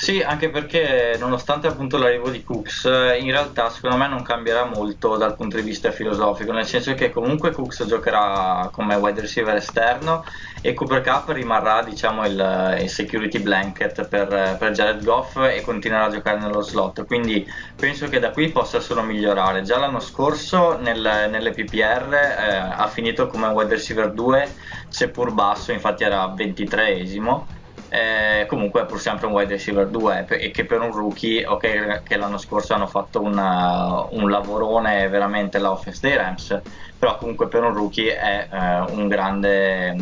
Sì, 0.00 0.22
anche 0.22 0.48
perché 0.48 1.16
nonostante 1.18 1.66
appunto 1.66 1.98
l'arrivo 1.98 2.30
di 2.30 2.44
Cooks, 2.44 2.84
in 2.84 3.30
realtà 3.32 3.68
secondo 3.68 3.96
me 3.96 4.06
non 4.06 4.22
cambierà 4.22 4.64
molto 4.64 5.16
dal 5.16 5.34
punto 5.34 5.56
di 5.56 5.62
vista 5.62 5.90
filosofico, 5.90 6.52
nel 6.52 6.66
senso 6.66 6.94
che 6.94 7.10
comunque 7.10 7.50
Cooks 7.50 7.84
giocherà 7.84 8.68
come 8.72 8.94
wide 8.94 9.20
receiver 9.20 9.56
esterno 9.56 10.22
e 10.62 10.72
Cooper 10.72 11.00
Cup 11.02 11.30
rimarrà 11.30 11.82
diciamo 11.82 12.24
il, 12.26 12.78
il 12.80 12.88
security 12.88 13.40
blanket 13.40 14.06
per, 14.06 14.56
per 14.56 14.70
Jared 14.70 15.02
Goff 15.02 15.36
e 15.36 15.62
continuerà 15.62 16.04
a 16.04 16.10
giocare 16.10 16.38
nello 16.38 16.60
slot, 16.62 17.04
quindi 17.04 17.44
penso 17.76 18.06
che 18.06 18.20
da 18.20 18.30
qui 18.30 18.50
possa 18.52 18.78
solo 18.78 19.02
migliorare. 19.02 19.62
Già 19.62 19.78
l'anno 19.78 19.98
scorso 20.00 20.78
nel, 20.78 21.00
nelle 21.28 21.50
PPR 21.50 22.12
eh, 22.14 22.56
ha 22.56 22.86
finito 22.86 23.26
come 23.26 23.48
wide 23.48 23.74
receiver 23.74 24.12
2, 24.12 24.54
seppur 24.88 25.32
basso, 25.32 25.72
infatti 25.72 26.04
era 26.04 26.32
23esimo. 26.34 27.48
Eh, 27.90 28.44
comunque 28.48 28.82
è 28.82 28.86
pur 28.86 29.00
sempre 29.00 29.26
un 29.28 29.32
wide 29.32 29.52
receiver 29.52 29.88
2 29.88 30.24
pe- 30.26 30.36
e 30.36 30.50
che 30.50 30.66
per 30.66 30.80
un 30.82 30.92
rookie, 30.92 31.46
ok 31.46 32.02
che 32.02 32.16
l'anno 32.18 32.36
scorso 32.36 32.74
hanno 32.74 32.86
fatto 32.86 33.22
una- 33.22 34.06
un 34.10 34.28
lavorone 34.28 35.08
veramente 35.08 35.58
l'offense 35.58 36.06
dei 36.06 36.16
Rams, 36.18 36.60
però 36.98 37.16
comunque 37.16 37.46
per 37.46 37.62
un 37.62 37.72
rookie 37.72 38.18
è 38.18 38.48
eh, 38.50 38.92
un, 38.92 39.06
grande, 39.06 39.96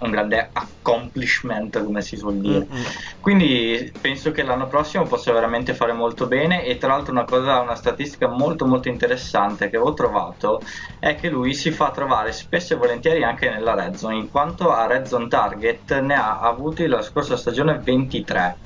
un 0.00 0.10
grande 0.10 0.50
accomplishment 0.52 1.82
come 1.84 2.02
si 2.02 2.16
suol 2.16 2.38
dire. 2.38 2.66
Mm-mm. 2.70 2.82
Quindi 3.20 3.92
penso 4.00 4.32
che 4.32 4.42
l'anno 4.42 4.66
prossimo 4.66 5.04
possa 5.04 5.32
veramente 5.32 5.74
fare 5.74 5.92
molto 5.92 6.26
bene 6.26 6.64
e 6.64 6.76
tra 6.78 6.88
l'altro 6.88 7.12
una 7.12 7.24
cosa, 7.24 7.60
una 7.60 7.76
statistica 7.76 8.28
molto 8.28 8.66
molto 8.66 8.88
interessante 8.88 9.70
che 9.70 9.76
avevo 9.76 9.94
trovato 9.94 10.60
è 10.98 11.14
che 11.14 11.28
lui 11.28 11.54
si 11.54 11.70
fa 11.70 11.90
trovare 11.90 12.32
spesso 12.32 12.74
e 12.74 12.76
volentieri 12.76 13.22
anche 13.22 13.48
nella 13.48 13.74
red 13.74 13.94
zone, 13.94 14.16
in 14.16 14.30
quanto 14.30 14.72
a 14.72 14.86
red 14.86 15.06
zone 15.06 15.28
target 15.28 16.00
ne 16.00 16.14
ha 16.14 16.40
avuti 16.40 16.86
la 16.86 17.02
scorsa 17.02 17.36
stagione 17.36 17.78
23 17.78 18.56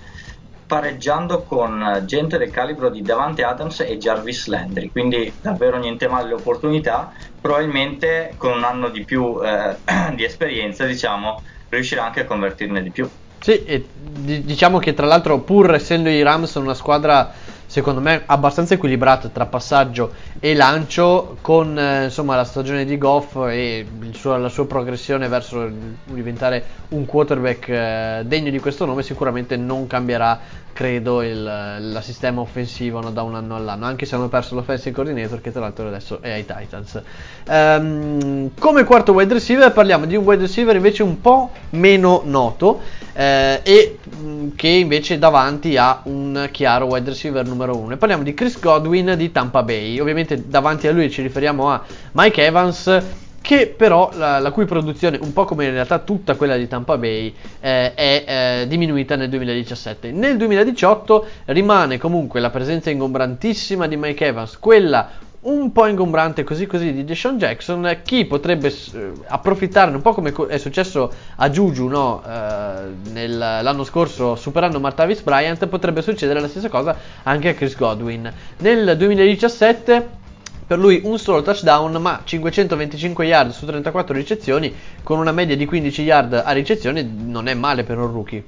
pareggiando 0.67 1.43
con 1.43 2.03
gente 2.07 2.39
del 2.39 2.51
calibro 2.51 2.89
di 2.89 3.03
Davante 3.03 3.45
Adams 3.45 3.81
e 3.81 3.99
Jarvis 3.99 4.47
Landry, 4.47 4.91
quindi 4.91 5.33
davvero 5.41 5.79
niente 5.79 6.09
male 6.09 6.29
le 6.29 6.35
opportunità, 6.35 7.13
probabilmente 7.45 8.33
con 8.39 8.53
un 8.53 8.65
anno 8.65 8.89
di 8.89 9.05
più 9.05 9.39
eh, 9.45 9.77
di 10.17 10.25
esperienza 10.25 10.87
diciamo 10.87 11.43
riuscirà 11.69 12.07
anche 12.07 12.21
a 12.21 12.25
convertirne 12.25 12.83
di 12.83 12.91
più. 12.91 13.07
Sì, 13.39 13.63
e 13.65 13.87
diciamo 13.93 14.79
che 14.79 14.95
tra 14.95 15.05
l'altro 15.05 15.41
pur 15.41 15.75
essendo 15.75 16.09
i 16.09 16.23
Rams 16.23 16.55
una 16.55 16.73
squadra 16.73 17.31
secondo 17.75 18.01
me 18.01 18.23
abbastanza 18.27 18.75
equilibrato 18.75 19.31
tra 19.31 19.47
passaggio 19.47 20.13
e 20.39 20.55
lancio 20.55 21.39
con 21.41 21.77
eh, 21.77 22.05
insomma, 22.05 22.37
la 22.37 22.45
stagione 22.45 22.85
di 22.85 22.97
Goff 22.97 23.35
e 23.49 23.85
suo, 24.13 24.37
la 24.37 24.49
sua 24.49 24.65
progressione 24.65 25.27
verso 25.27 25.69
diventare 26.05 26.65
un 26.91 27.05
quarterback 27.05 27.69
eh, 27.69 28.23
degno 28.27 28.51
di 28.53 28.61
questo 28.61 28.85
nome 28.85 29.03
sicuramente 29.03 29.57
non 29.57 29.89
cambierà 29.89 30.39
credo 30.75 31.23
il, 31.23 31.99
sistema 32.03 32.43
offensivo 32.43 33.01
no, 33.01 33.11
da 33.11 33.23
un 33.23 33.35
anno 33.35 33.57
all'anno 33.57 33.87
anche 33.87 34.05
se 34.05 34.15
hanno 34.17 34.29
perso 34.29 34.55
l'offensive 34.55 34.95
coordinator 34.95 35.41
che 35.41 35.51
tra 35.51 35.61
l'altro 35.61 35.89
adesso 35.89 36.21
è 36.21 36.31
ai 36.31 36.45
Titans. 36.45 37.01
Um, 37.49 38.51
come 38.59 38.85
quarto 38.85 39.13
wide 39.13 39.33
receiver 39.33 39.73
parliamo 39.73 40.05
di 40.05 40.17
un 40.17 40.25
wide 40.25 40.43
receiver 40.43 40.77
invece 40.77 41.03
un 41.03 41.21
po' 41.21 41.51
meno 41.71 42.23
noto 42.25 42.81
eh, 43.15 43.61
e 43.63 43.99
mh, 44.05 44.49
che 44.57 44.69
invece 44.69 45.19
davanti 45.19 45.77
ha 45.77 46.01
un 46.05 46.49
chiaro 46.51 46.87
wide 46.87 47.09
receiver 47.09 47.47
numero 47.47 47.64
uno. 47.73 47.95
E 47.95 47.97
parliamo 47.97 48.23
di 48.23 48.35
Chris 48.35 48.59
Godwin 48.61 49.15
di 49.17 49.33
Tampa 49.33 49.63
Bay. 49.63 49.99
Ovviamente 49.99 50.49
davanti 50.49 50.87
a 50.87 50.93
lui 50.93 51.11
ci 51.11 51.23
riferiamo 51.23 51.71
a 51.71 51.83
Mike 52.13 52.45
Evans 52.45 53.03
che 53.45 53.67
però 53.77 54.11
la, 54.15 54.39
la, 54.39 54.51
cui 54.53 54.65
produzione, 54.65 55.19
un 55.21 55.35
po' 55.35 55.45
come 55.45 55.67
in 55.67 55.73
realtà 55.73 55.99
tutta 55.99 56.35
quella 56.35 56.57
di 56.57 56.67
Tampa 56.67 56.97
Bay, 56.97 57.35
eh, 57.61 57.93
è 57.93 58.25
eh, 58.27 58.67
diminuita 58.67 59.17
nel 59.17 59.29
2017. 59.29 60.13
Nel 60.13 60.39
2018 60.39 61.27
rimane 61.47 61.99
comunque 61.99 62.41
la 62.41 62.49
presenza 62.49 62.89
ingombrantissima 62.89 63.87
di 63.87 63.97
Mike 63.99 64.25
Evans, 64.25 64.59
quella 64.59 65.11
un 65.45 65.73
po' 65.73 65.87
ingombrante 65.87 66.45
così 66.45 66.67
così 66.67 66.93
di 66.93 67.05
Deshaun 67.05 67.39
Jackson, 67.39 68.01
chi 68.03 68.25
potrebbe 68.25 68.69
eh, 68.69 69.13
approfittarne 69.27 69.97
un 69.97 70.03
po' 70.03 70.13
come 70.13 70.33
è 70.49 70.59
successo 70.59 71.13
a 71.37 71.51
Juju 71.51 71.87
no? 71.87 72.23
eh, 72.27 73.11
nel, 73.11 73.37
l'anno 73.37 73.85
scorso 73.85 74.37
superando 74.37 74.81
Martavis 74.81 75.21
Bryant, 75.23 75.67
potrebbe 75.67 76.03
succedere 76.03 76.41
la 76.41 76.49
stessa 76.49 76.69
cosa 76.69 76.97
anche 77.25 77.51
a 77.51 77.55
Chris 77.55 77.77
Godwin. 77.77 78.33
Nel 78.59 78.97
2017 78.97 80.23
per 80.67 80.79
lui 80.79 81.03
un 81.05 81.19
solo 81.19 81.43
touchdown 81.43 81.93
ma 81.97 82.23
525 82.25 83.27
yard 83.27 83.51
su 83.51 83.67
34 83.67 84.15
ricezioni 84.15 84.75
con 85.03 85.19
una 85.19 85.33
media 85.33 85.57
di 85.57 85.67
15 85.67 86.03
yard 86.03 86.43
a 86.43 86.53
ricezione 86.53 87.03
non 87.03 87.49
è 87.49 87.55
male 87.55 87.85
per 87.85 87.99
un 87.99 88.11
rookie. 88.11 88.45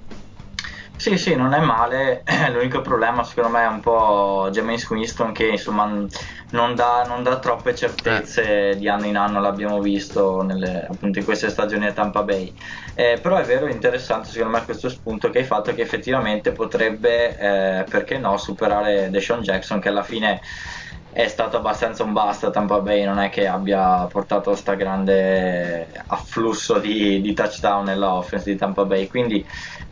Sì, 0.99 1.19
sì, 1.19 1.35
non 1.37 1.53
è 1.53 1.61
male. 1.61 2.23
L'unico 2.50 2.81
problema, 2.81 3.23
secondo 3.23 3.50
me, 3.50 3.65
è 3.65 3.69
un 3.69 3.81
po' 3.81 4.49
James 4.50 4.88
Winston 4.88 5.33
che 5.33 5.47
insomma 5.47 5.85
non 6.50 6.75
dà, 6.75 7.05
non 7.07 7.23
dà 7.23 7.38
troppe 7.38 7.75
certezze 7.75 8.71
eh. 8.71 8.76
di 8.76 8.88
anno 8.88 9.05
in 9.07 9.17
anno, 9.17 9.41
l'abbiamo 9.41 9.81
visto 9.81 10.41
nelle, 10.41 10.87
appunto 10.88 11.19
in 11.19 11.25
queste 11.25 11.50
stagioni 11.50 11.87
a 11.87 11.93
Tampa 11.93 12.23
Bay. 12.25 12.53
Eh, 12.95 13.19
però 13.21 13.37
è 13.37 13.45
vero, 13.45 13.67
è 13.67 13.73
interessante 13.73 14.31
secondo 14.31 14.57
me 14.57 14.65
questo 14.65 14.88
spunto 14.88 15.29
che 15.29 15.38
hai 15.38 15.45
fatto 15.45 15.73
che 15.75 15.83
effettivamente 15.83 16.53
potrebbe, 16.53 17.37
eh, 17.37 17.87
perché 17.88 18.17
no, 18.19 18.37
superare 18.38 19.11
Deshaun 19.11 19.43
Jackson 19.43 19.79
che 19.81 19.88
alla 19.91 20.03
fine 20.03 20.41
è 21.11 21.29
stato 21.29 21.57
abbastanza 21.57 22.03
un 22.05 22.12
basta 22.12 22.50
Tampa 22.50 22.81
Bay, 22.81 23.05
non 23.05 23.19
è 23.19 23.31
che 23.31 23.47
abbia 23.47 24.07
portato 24.07 24.55
sta 24.55 24.75
grande 24.75 25.91
afflusso 26.09 26.79
di, 26.79 27.21
di 27.23 27.33
touchdown 27.33 27.85
nella 27.85 28.15
offense 28.15 28.50
di 28.50 28.57
Tampa 28.57 28.85
Bay, 28.85 29.07
quindi 29.07 29.47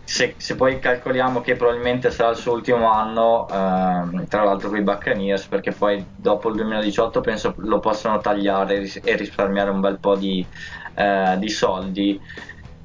se, 0.04 0.34
se, 0.36 0.54
poi 0.54 0.78
calcoliamo 0.78 1.40
che 1.40 1.56
probabilmente 1.56 2.10
sarà 2.10 2.30
il 2.30 2.36
suo 2.36 2.52
ultimo 2.52 2.90
anno, 2.90 3.48
ehm, 3.48 4.26
tra 4.28 4.44
l'altro 4.44 4.68
con 4.68 4.78
i 4.78 4.82
Buccaneers, 4.82 5.46
perché 5.46 5.72
poi 5.72 6.04
dopo 6.14 6.48
il 6.50 6.56
2018 6.56 7.20
penso 7.20 7.54
lo 7.58 7.80
possano 7.80 8.20
tagliare 8.20 8.82
e 9.02 9.16
risparmiare 9.16 9.70
un 9.70 9.80
bel 9.80 9.98
po' 9.98 10.14
di, 10.16 10.46
eh, 10.94 11.36
di 11.38 11.48
soldi. 11.48 12.20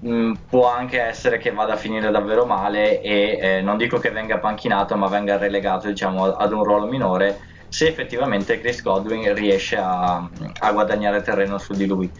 Mm, 0.05 0.33
può 0.47 0.71
anche 0.71 1.01
essere 1.01 1.37
che 1.37 1.51
vada 1.51 1.73
a 1.73 1.75
finire 1.75 2.09
davvero 2.09 2.45
male 2.45 3.01
e 3.01 3.37
eh, 3.41 3.61
non 3.61 3.75
dico 3.75 3.97
che 3.99 4.11
venga 4.11 4.39
panchinato, 4.39 4.95
ma 4.95 5.07
venga 5.07 5.37
relegato 5.37 5.87
diciamo, 5.87 6.33
ad 6.35 6.53
un 6.53 6.63
ruolo 6.63 6.85
minore 6.85 7.48
se 7.69 7.87
effettivamente 7.87 8.59
Chris 8.59 8.81
Godwin 8.81 9.33
riesce 9.33 9.77
a, 9.77 10.27
a 10.59 10.71
guadagnare 10.71 11.21
terreno 11.21 11.57
su 11.57 11.73
di 11.73 11.85
lui. 11.85 12.11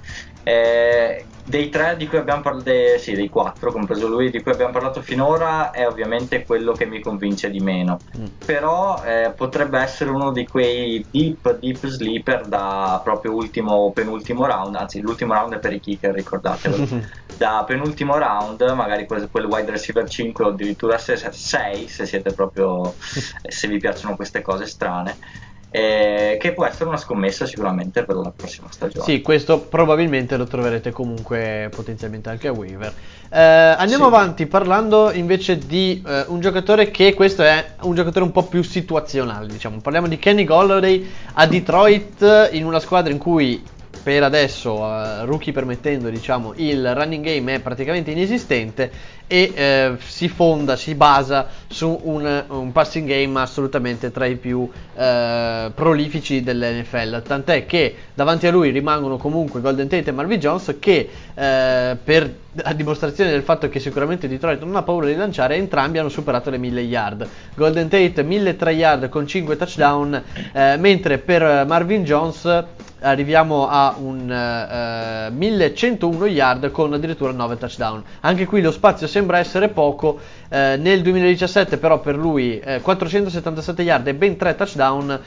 Eh, 0.43 1.25
dei 1.49 1.69
tre 1.69 1.95
di 1.97 2.07
cui 2.07 2.19
abbiamo 2.19 2.41
parlato, 2.41 2.71
sì, 2.99 3.13
dei 3.13 3.27
quattro, 3.27 3.71
compreso 3.71 4.07
lui, 4.07 4.29
di 4.29 4.41
cui 4.41 4.51
abbiamo 4.51 4.71
parlato 4.71 5.01
finora, 5.01 5.71
è 5.71 5.87
ovviamente 5.87 6.45
quello 6.45 6.73
che 6.73 6.85
mi 6.85 7.01
convince 7.01 7.49
di 7.49 7.59
meno. 7.59 7.99
Mm. 8.17 8.25
Però 8.45 9.03
eh, 9.03 9.33
potrebbe 9.35 9.79
essere 9.79 10.11
uno 10.11 10.31
di 10.31 10.45
quei 10.45 11.03
deep, 11.09 11.57
deep 11.57 11.87
sleeper 11.87 12.45
da 12.45 13.01
proprio 13.03 13.33
ultimo 13.33 13.73
o 13.73 13.91
penultimo 13.91 14.45
round, 14.45 14.75
anzi 14.75 15.01
l'ultimo 15.01 15.33
round 15.33 15.55
è 15.55 15.59
per 15.59 15.73
i 15.73 15.79
kicker, 15.79 16.13
ricordatelo. 16.13 16.77
da 17.39 17.63
penultimo 17.65 18.17
round, 18.17 18.61
magari 18.75 19.07
quel, 19.07 19.29
quel 19.31 19.45
wide 19.45 19.71
receiver 19.71 20.07
5 20.07 20.43
o 20.43 20.49
addirittura 20.49 20.97
6, 20.97 21.87
se 21.87 22.05
siete 22.05 22.33
proprio, 22.33 22.93
se 23.47 23.67
vi 23.69 23.77
piacciono 23.77 24.17
queste 24.17 24.41
cose 24.41 24.65
strane 24.65 25.47
eh, 25.71 26.37
che 26.39 26.53
può 26.53 26.65
essere 26.65 26.89
una 26.89 26.97
scommessa 26.97 27.45
sicuramente 27.45 28.03
per 28.03 28.15
la 28.15 28.33
prossima 28.35 28.67
stagione. 28.71 29.05
Sì, 29.05 29.21
questo 29.21 29.59
probabilmente 29.59 30.35
lo 30.35 30.45
troverete 30.45 30.91
comunque 30.91 31.69
potenzialmente 31.73 32.29
anche 32.29 32.47
a 32.47 32.51
waiver. 32.51 32.91
Eh, 33.29 33.39
andiamo 33.39 34.09
sì. 34.09 34.15
avanti 34.15 34.45
parlando 34.47 35.11
invece 35.11 35.59
di 35.59 36.03
eh, 36.05 36.25
un 36.27 36.41
giocatore 36.41 36.91
che 36.91 37.13
questo 37.13 37.43
è 37.43 37.73
un 37.81 37.93
giocatore 37.93 38.25
un 38.25 38.31
po' 38.31 38.43
più 38.43 38.63
situazionale, 38.63 39.47
diciamo. 39.47 39.79
Parliamo 39.79 40.07
di 40.07 40.17
Kenny 40.17 40.43
Golladay 40.43 41.09
a 41.33 41.45
Detroit 41.45 42.49
in 42.51 42.65
una 42.65 42.79
squadra 42.79 43.13
in 43.13 43.19
cui 43.19 43.63
per 44.09 44.23
adesso, 44.23 44.73
uh, 44.73 45.23
rookie 45.25 45.53
permettendo, 45.53 46.09
diciamo, 46.09 46.53
il 46.55 46.95
running 46.95 47.23
game 47.23 47.53
è 47.53 47.59
praticamente 47.59 48.09
inesistente 48.09 48.89
e 49.31 49.51
eh, 49.53 49.91
si 49.99 50.27
fonda, 50.27 50.75
si 50.75 50.95
basa 50.95 51.47
su 51.67 51.99
un, 52.05 52.43
un, 52.47 52.71
passing 52.71 53.07
game 53.07 53.39
assolutamente 53.39 54.09
tra 54.09 54.25
i 54.25 54.37
più 54.37 54.67
eh, 54.95 55.71
prolifici 55.75 56.41
dell'NFL. 56.41 57.21
Tant'è 57.21 57.67
che 57.67 57.95
davanti 58.15 58.47
a 58.47 58.51
lui 58.51 58.71
rimangono 58.71 59.17
comunque 59.17 59.61
Golden 59.61 59.87
Tate 59.87 60.09
e 60.09 60.13
Marvin 60.13 60.39
Jones 60.39 60.77
che 60.79 61.07
eh, 61.35 61.97
per 62.03 62.33
a 62.63 62.73
dimostrazione 62.73 63.29
del 63.29 63.43
fatto 63.43 63.69
che 63.69 63.79
sicuramente 63.79 64.27
Detroit 64.27 64.63
non 64.63 64.75
ha 64.75 64.81
paura 64.81 65.05
di 65.05 65.15
lanciare, 65.15 65.55
entrambi 65.55 65.99
hanno 65.99 66.09
superato 66.09 66.49
le 66.49 66.57
1000 66.57 66.81
yard. 66.81 67.27
Golden 67.53 67.87
Tate 67.87 68.23
1003 68.23 68.71
yard 68.71 69.09
con 69.09 69.27
5 69.27 69.55
touchdown, 69.55 70.23
eh, 70.51 70.75
mentre 70.77 71.19
per 71.19 71.65
Marvin 71.67 72.03
Jones 72.03 72.65
arriviamo 73.01 73.67
a 73.67 73.95
un 73.97 75.29
uh, 75.29 75.33
1101 75.33 76.25
yard 76.25 76.71
con 76.71 76.93
addirittura 76.93 77.31
9 77.31 77.57
touchdown. 77.57 78.03
Anche 78.21 78.45
qui 78.45 78.61
lo 78.61 78.71
spazio 78.71 79.07
sembra 79.07 79.39
essere 79.39 79.69
poco, 79.69 80.19
uh, 80.49 80.55
nel 80.55 81.01
2017 81.01 81.77
però 81.77 81.99
per 81.99 82.15
lui 82.17 82.61
uh, 82.63 82.81
477 82.81 83.81
yard 83.81 84.07
e 84.07 84.13
ben 84.13 84.37
3 84.37 84.55
touchdown. 84.55 85.19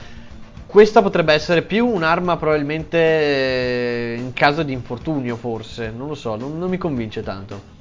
Questa 0.67 1.03
potrebbe 1.03 1.35
essere 1.35 1.63
più 1.63 1.87
un'arma 1.87 2.39
probabilmente 2.39 2.99
eh, 2.99 4.15
in 4.17 4.33
caso 4.33 4.63
di 4.63 4.73
infortunio 4.73 5.37
forse, 5.37 5.93
non 5.95 6.09
lo 6.09 6.15
so, 6.15 6.35
non, 6.35 6.59
non 6.59 6.71
mi 6.71 6.79
convince 6.79 7.23
tanto. 7.23 7.72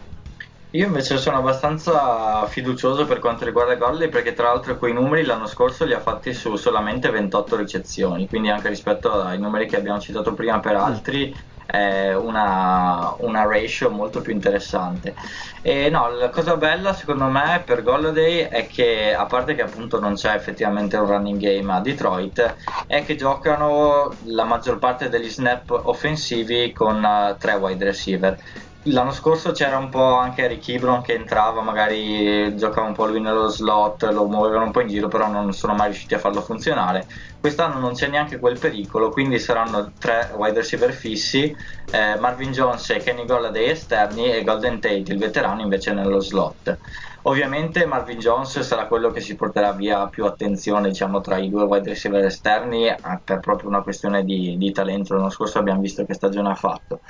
Io 0.74 0.86
invece 0.86 1.18
sono 1.18 1.38
abbastanza 1.38 2.46
fiducioso 2.46 3.06
per 3.06 3.20
quanto 3.20 3.44
riguarda 3.44 3.76
Golley 3.76 4.08
perché 4.08 4.32
tra 4.32 4.48
l'altro 4.48 4.78
quei 4.78 4.94
numeri 4.94 5.26
l'anno 5.26 5.46
scorso 5.46 5.84
li 5.84 5.94
ha 5.94 6.00
fatti 6.00 6.34
su 6.34 6.56
solamente 6.56 7.10
28 7.10 7.58
ricezioni, 7.58 8.30
quindi 8.30 8.50
anche 8.50 8.70
rispetto 8.70 9.12
ai 9.12 9.38
numeri 9.38 9.68
che 9.68 9.76
abbiamo 9.76 10.00
citato 10.00 10.34
prima 10.34 10.62
per 10.62 10.78
altri 10.78 11.36
è 11.66 12.14
una, 12.14 13.14
una 13.20 13.44
ratio 13.44 13.90
molto 13.90 14.22
più 14.22 14.32
interessante. 14.32 15.14
E 15.62 15.90
no, 15.90 16.10
la 16.10 16.30
cosa 16.30 16.56
bella 16.56 16.94
secondo 16.94 17.26
me 17.26 17.62
per 17.66 17.84
Golladay 17.84 18.48
è 18.48 18.66
che 18.68 19.14
a 19.14 19.26
parte 19.26 19.56
che 19.56 19.64
appunto 19.64 20.00
non 20.00 20.14
c'è 20.14 20.34
effettivamente 20.36 20.96
un 20.96 21.06
running 21.06 21.38
game 21.38 21.74
a 21.74 21.82
Detroit, 21.82 22.56
è 22.88 23.04
che 23.04 23.18
giocano 23.18 24.14
la 24.24 24.46
maggior 24.46 24.80
parte 24.80 25.10
degli 25.10 25.30
snap 25.30 25.70
offensivi 25.70 26.72
con 26.72 27.04
uh, 27.04 27.36
tre 27.38 27.56
wide 27.56 27.84
receiver 27.84 28.38
L'anno 28.86 29.12
scorso 29.12 29.52
c'era 29.52 29.78
un 29.78 29.90
po' 29.90 30.16
anche 30.16 30.42
Eric 30.44 30.68
Ebron 30.70 31.04
che 31.04 31.14
entrava, 31.14 31.62
magari 31.62 32.56
giocava 32.56 32.88
un 32.88 32.94
po' 32.96 33.06
lui 33.06 33.22
nello 33.22 33.48
slot, 33.48 34.02
lo 34.06 34.28
muovevano 34.28 34.66
un 34.66 34.72
po' 34.72 34.82
in 34.82 34.88
giro, 34.88 35.08
però 35.08 35.28
non 35.28 35.52
sono 35.54 35.76
mai 35.76 35.90
riusciti 35.90 36.16
a 36.16 36.20
farlo 36.20 36.42
funzionare. 36.42 37.08
Quest'anno 37.40 37.78
non 37.80 37.94
c'è 37.94 38.08
neanche 38.08 38.40
quel 38.40 38.58
pericolo, 38.58 39.12
quindi 39.12 39.38
saranno 39.38 39.94
tre 40.00 40.32
wide 40.36 40.56
receiver 40.56 40.94
fissi, 40.94 41.56
eh, 41.92 42.18
Marvin 42.18 42.52
Jones 42.52 42.90
e 42.90 42.98
Kenny 43.04 43.26
Golladay 43.26 43.70
esterni 43.70 44.32
e 44.34 44.44
Golden 44.44 44.80
Tate, 44.80 45.12
il 45.12 45.20
veterano, 45.20 45.62
invece 45.62 45.94
nello 45.94 46.20
slot. 46.20 46.80
Ovviamente 47.24 47.86
Marvin 47.86 48.20
Jones 48.20 48.60
sarà 48.62 48.88
quello 48.88 49.12
che 49.12 49.20
si 49.20 49.36
porterà 49.36 49.72
via 49.74 50.08
più 50.08 50.26
attenzione 50.26 50.90
diciamo, 50.90 51.22
tra 51.22 51.38
i 51.38 51.50
due 51.50 51.64
wide 51.64 51.90
receiver 51.90 52.26
esterni 52.26 52.88
eh, 52.88 52.98
per 53.24 53.40
proprio 53.40 53.70
una 53.70 53.82
questione 53.82 54.24
di, 54.24 54.58
di 54.58 54.72
talento. 54.72 55.16
L'anno 55.16 55.30
scorso 55.30 55.60
abbiamo 55.60 55.82
visto 55.82 56.06
che 56.06 56.14
stagione 56.14 56.50
ha 56.50 56.56
fatto 56.56 57.02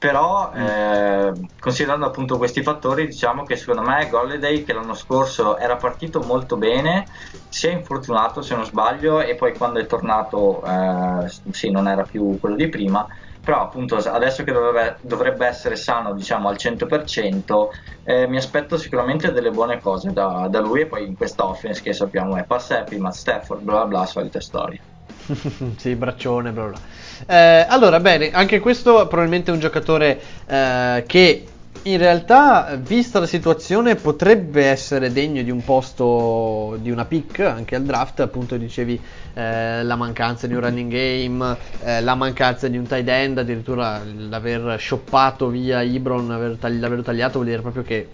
però 0.00 0.50
mm. 0.50 0.60
eh, 0.62 1.32
considerando 1.60 2.06
appunto 2.06 2.38
questi 2.38 2.62
fattori 2.62 3.06
diciamo 3.06 3.44
che 3.44 3.54
secondo 3.56 3.82
me 3.82 4.08
Golladay 4.08 4.64
che 4.64 4.72
l'anno 4.72 4.94
scorso 4.94 5.58
era 5.58 5.76
partito 5.76 6.20
molto 6.20 6.56
bene 6.56 7.06
si 7.50 7.66
è 7.66 7.72
infortunato 7.72 8.40
se 8.40 8.54
non 8.54 8.64
sbaglio 8.64 9.20
e 9.20 9.34
poi 9.34 9.54
quando 9.54 9.78
è 9.78 9.84
tornato 9.84 10.64
eh, 10.64 11.30
sì 11.50 11.70
non 11.70 11.86
era 11.86 12.02
più 12.04 12.38
quello 12.40 12.56
di 12.56 12.68
prima 12.68 13.06
però 13.50 13.62
appunto 13.62 13.96
adesso 13.96 14.44
che 14.44 14.52
dovrebbe, 14.52 14.98
dovrebbe 15.00 15.44
essere 15.44 15.74
sano 15.74 16.14
diciamo 16.14 16.48
al 16.48 16.54
100% 16.54 17.66
eh, 18.04 18.28
mi 18.28 18.36
aspetto 18.36 18.78
sicuramente 18.78 19.32
delle 19.32 19.50
buone 19.50 19.80
cose 19.80 20.12
da, 20.12 20.46
da, 20.48 20.60
lui 20.60 20.82
e 20.82 20.86
poi 20.86 21.04
in 21.04 21.16
questa 21.16 21.44
offense 21.44 21.82
che 21.82 21.92
sappiamo 21.92 22.36
è 22.36 22.44
pass 22.44 22.70
happy, 22.70 22.98
Matt 22.98 23.14
Stafford, 23.14 23.62
bla 23.62 23.86
bla 23.86 24.06
solite 24.06 24.40
storie. 24.40 24.78
sì, 25.76 25.96
braccione, 25.96 26.52
bla 26.52 26.64
bla. 26.66 26.78
Eh, 27.26 27.66
allora, 27.68 27.98
bene, 27.98 28.30
anche 28.30 28.60
questo 28.60 29.08
probabilmente 29.08 29.50
è 29.50 29.54
un 29.54 29.60
giocatore 29.60 30.20
eh, 30.46 31.02
che 31.08 31.46
in 31.82 31.96
realtà, 31.96 32.78
vista 32.78 33.20
la 33.20 33.26
situazione, 33.26 33.94
potrebbe 33.94 34.66
essere 34.66 35.12
degno 35.12 35.42
di 35.42 35.50
un 35.50 35.64
posto, 35.64 36.76
di 36.80 36.90
una 36.90 37.06
pick 37.06 37.40
anche 37.40 37.74
al 37.74 37.84
draft. 37.84 38.20
Appunto, 38.20 38.56
dicevi 38.56 39.00
eh, 39.34 39.82
la 39.82 39.96
mancanza 39.96 40.46
di 40.46 40.54
un 40.54 40.60
running 40.60 40.90
game, 40.90 41.56
eh, 41.82 42.02
la 42.02 42.14
mancanza 42.14 42.68
di 42.68 42.76
un 42.76 42.86
tight 42.86 43.08
end, 43.08 43.38
addirittura 43.38 44.02
l'aver 44.04 44.78
shoppato 44.78 45.48
via 45.48 45.80
Ibron, 45.80 46.28
l'aver 46.28 46.56
tagli- 46.58 46.80
l'aver 46.80 47.02
tagliato, 47.02 47.34
vuol 47.34 47.46
dire 47.46 47.62
proprio 47.62 47.82
che 47.82 48.08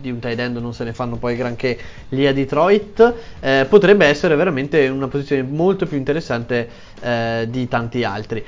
di 0.00 0.10
un 0.10 0.18
tight 0.18 0.38
end 0.38 0.56
non 0.56 0.72
se 0.72 0.84
ne 0.84 0.92
fanno 0.92 1.16
poi 1.16 1.36
granché 1.36 1.78
lì 2.10 2.26
a 2.26 2.32
Detroit, 2.32 3.14
eh, 3.40 3.66
potrebbe 3.68 4.06
essere 4.06 4.34
veramente 4.34 4.88
una 4.88 5.08
posizione 5.08 5.42
molto 5.42 5.86
più 5.86 5.96
interessante 5.96 6.68
eh, 7.00 7.46
di 7.48 7.68
tanti 7.68 8.02
altri. 8.04 8.44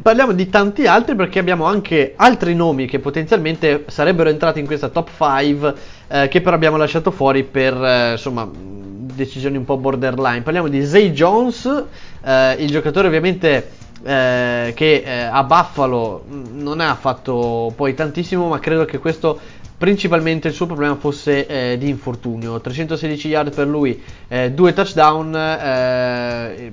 Parliamo 0.00 0.32
di 0.32 0.48
tanti 0.48 0.86
altri 0.86 1.14
perché 1.14 1.38
abbiamo 1.38 1.66
anche 1.66 2.14
altri 2.16 2.54
nomi 2.54 2.86
che 2.86 2.98
potenzialmente 2.98 3.84
sarebbero 3.88 4.30
entrati 4.30 4.58
in 4.58 4.64
questa 4.66 4.88
top 4.88 5.10
5 5.14 5.74
eh, 6.08 6.28
che 6.28 6.40
però 6.40 6.56
abbiamo 6.56 6.78
lasciato 6.78 7.10
fuori 7.10 7.44
per 7.44 7.74
eh, 7.74 8.12
insomma 8.12 8.48
decisioni 8.50 9.58
un 9.58 9.64
po' 9.64 9.76
borderline. 9.76 10.40
Parliamo 10.40 10.68
di 10.68 10.84
Zay 10.84 11.10
Jones, 11.12 11.84
eh, 12.24 12.54
il 12.58 12.70
giocatore 12.70 13.08
ovviamente 13.08 13.70
eh, 14.02 14.72
che 14.74 15.02
eh, 15.04 15.20
a 15.30 15.44
Buffalo 15.44 16.24
non 16.26 16.80
ha 16.80 16.94
fatto 16.94 17.72
poi 17.76 17.94
tantissimo, 17.94 18.48
ma 18.48 18.58
credo 18.58 18.86
che 18.86 18.98
questo 18.98 19.38
principalmente 19.76 20.48
il 20.48 20.54
suo 20.54 20.66
problema 20.66 20.96
fosse 20.96 21.46
eh, 21.46 21.76
di 21.78 21.88
infortunio. 21.88 22.60
316 22.60 23.28
yard 23.28 23.54
per 23.54 23.66
lui, 23.66 24.02
eh, 24.28 24.52
due 24.52 24.72
touchdown, 24.72 25.36
eh, 25.36 26.72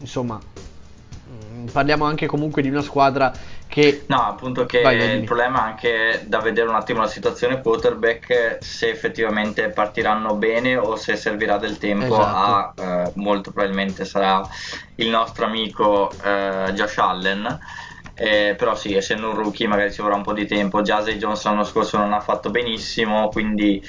insomma, 0.00 0.38
mm, 0.38 0.61
parliamo 1.72 2.04
anche 2.04 2.26
comunque 2.26 2.62
di 2.62 2.68
una 2.68 2.82
squadra 2.82 3.32
che... 3.66 4.04
No, 4.06 4.26
appunto 4.26 4.66
che 4.66 4.82
vai, 4.82 4.98
vai, 4.98 5.16
il 5.16 5.24
problema 5.24 5.60
è 5.60 5.68
anche 5.70 6.24
da 6.26 6.40
vedere 6.40 6.68
un 6.68 6.74
attimo 6.74 7.00
la 7.00 7.06
situazione 7.06 7.60
quarterback, 7.60 8.58
se 8.60 8.90
effettivamente 8.90 9.70
partiranno 9.70 10.34
bene 10.34 10.76
o 10.76 10.94
se 10.96 11.16
servirà 11.16 11.56
del 11.56 11.78
tempo 11.78 12.14
esatto. 12.14 12.82
a... 12.82 13.04
Eh, 13.04 13.12
molto 13.14 13.50
probabilmente 13.50 14.04
sarà 14.04 14.46
il 14.96 15.08
nostro 15.08 15.46
amico 15.46 16.12
eh, 16.22 16.72
Josh 16.74 16.98
Allen 16.98 17.60
eh, 18.14 18.54
però 18.56 18.74
sì, 18.74 18.94
essendo 18.94 19.30
un 19.30 19.34
rookie 19.34 19.66
magari 19.66 19.92
ci 19.92 20.02
vorrà 20.02 20.14
un 20.14 20.22
po' 20.22 20.32
di 20.32 20.46
tempo. 20.46 20.82
Già 20.82 21.02
Zay 21.02 21.16
Jones 21.16 21.42
l'anno 21.44 21.64
scorso 21.64 21.98
non 21.98 22.12
ha 22.12 22.20
fatto 22.20 22.50
benissimo, 22.50 23.28
quindi 23.28 23.82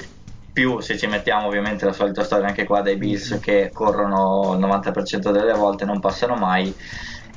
più 0.51 0.79
se 0.79 0.97
ci 0.97 1.07
mettiamo 1.07 1.47
ovviamente 1.47 1.85
la 1.85 1.93
solita 1.93 2.23
storia 2.23 2.47
anche 2.47 2.63
qua 2.63 2.81
dei 2.81 2.95
Bills 2.95 3.39
che 3.41 3.71
corrono 3.73 4.53
il 4.53 4.59
90% 4.59 5.31
delle 5.31 5.53
volte, 5.53 5.85
non 5.85 5.99
passano 5.99 6.35
mai. 6.35 6.73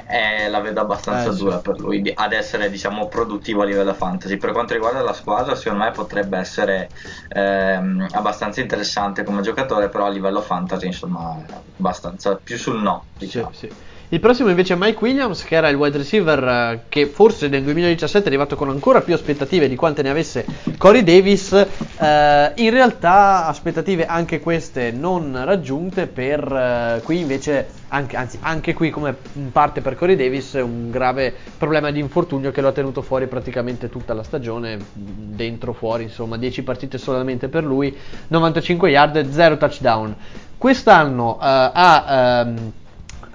Eh, 0.09 0.49
la 0.49 0.61
vedo 0.61 0.81
abbastanza 0.81 1.31
eh, 1.31 1.35
dura 1.35 1.57
sì. 1.57 1.63
per 1.63 1.81
lui 1.81 2.13
ad 2.15 2.33
essere 2.33 2.71
diciamo 2.71 3.09
produttivo 3.09 3.63
a 3.63 3.65
livello 3.65 3.93
fantasy 3.93 4.37
per 4.37 4.53
quanto 4.53 4.73
riguarda 4.75 5.03
la 5.03 5.13
squadra 5.13 5.57
secondo 5.57 5.83
me 5.83 5.91
potrebbe 5.91 6.39
essere 6.39 6.93
ehm, 7.29 8.07
abbastanza 8.13 8.61
interessante 8.61 9.25
come 9.25 9.43
giocatore 9.43 9.89
però 9.89 10.07
a 10.07 10.11
livello 10.11 10.41
fantasy 10.41 10.87
insomma 10.87 11.45
abbastanza 11.77 12.37
più 12.37 12.57
sul 12.57 12.81
no 12.81 13.09
diciamo. 13.17 13.51
Sì, 13.53 13.67
sì. 13.67 13.75
Il 14.11 14.21
prossimo 14.21 14.51
invece 14.51 14.75
è 14.75 14.77
Mike 14.79 15.03
Williams, 15.03 15.43
che 15.43 15.57
era 15.57 15.69
il 15.69 15.75
wide 15.75 15.99
receiver 15.99 16.45
eh, 16.45 16.81
che 16.89 17.07
forse 17.07 17.49
nel 17.49 17.65
2017 17.65 18.23
è 18.25 18.29
arrivato 18.29 18.55
con 18.55 18.69
ancora 18.69 19.01
più 19.01 19.13
aspettative 19.15 19.69
di 19.69 19.75
quante 19.75 20.03
ne 20.03 20.11
avesse 20.11 20.47
Corey 20.79 21.03
Davis. 21.03 21.53
Eh, 21.53 22.53
in 22.55 22.71
realtà 22.71 23.47
aspettative 23.47 24.07
anche 24.07 24.39
queste 24.39 24.93
non 24.93 25.37
raggiunte 25.45 26.07
per 26.07 26.41
eh, 26.41 27.01
qui 27.03 27.19
invece, 27.19 27.67
anche, 27.89 28.17
anzi 28.17 28.39
anche 28.43 28.75
qui 28.75 28.91
come 28.91 29.13
parte 29.51 29.81
per 29.81 29.97
Corey 29.97 30.15
Davis, 30.15 30.53
un 30.53 30.89
grave 30.89 31.35
problema 31.59 31.91
di 31.91 31.99
infortunio 31.99 32.53
che 32.53 32.61
lo 32.61 32.69
ha 32.69 32.73
tenuto 32.73 33.03
fuori 33.03 33.27
praticamente 33.27 33.89
tutta 33.89 34.15
la 34.15 34.23
stagione, 34.23 34.79
dentro, 34.93 35.73
fuori, 35.73 36.05
insomma 36.05 36.37
10 36.37 36.63
partite 36.63 36.97
solamente 36.97 37.49
per 37.49 37.65
lui, 37.65 37.93
95 38.29 38.89
yard, 38.89 39.29
0 39.29 39.57
touchdown. 39.57 40.15
Quest'anno 40.57 41.39
eh, 41.39 41.39
ha... 41.43 42.45
Ehm, 42.47 42.73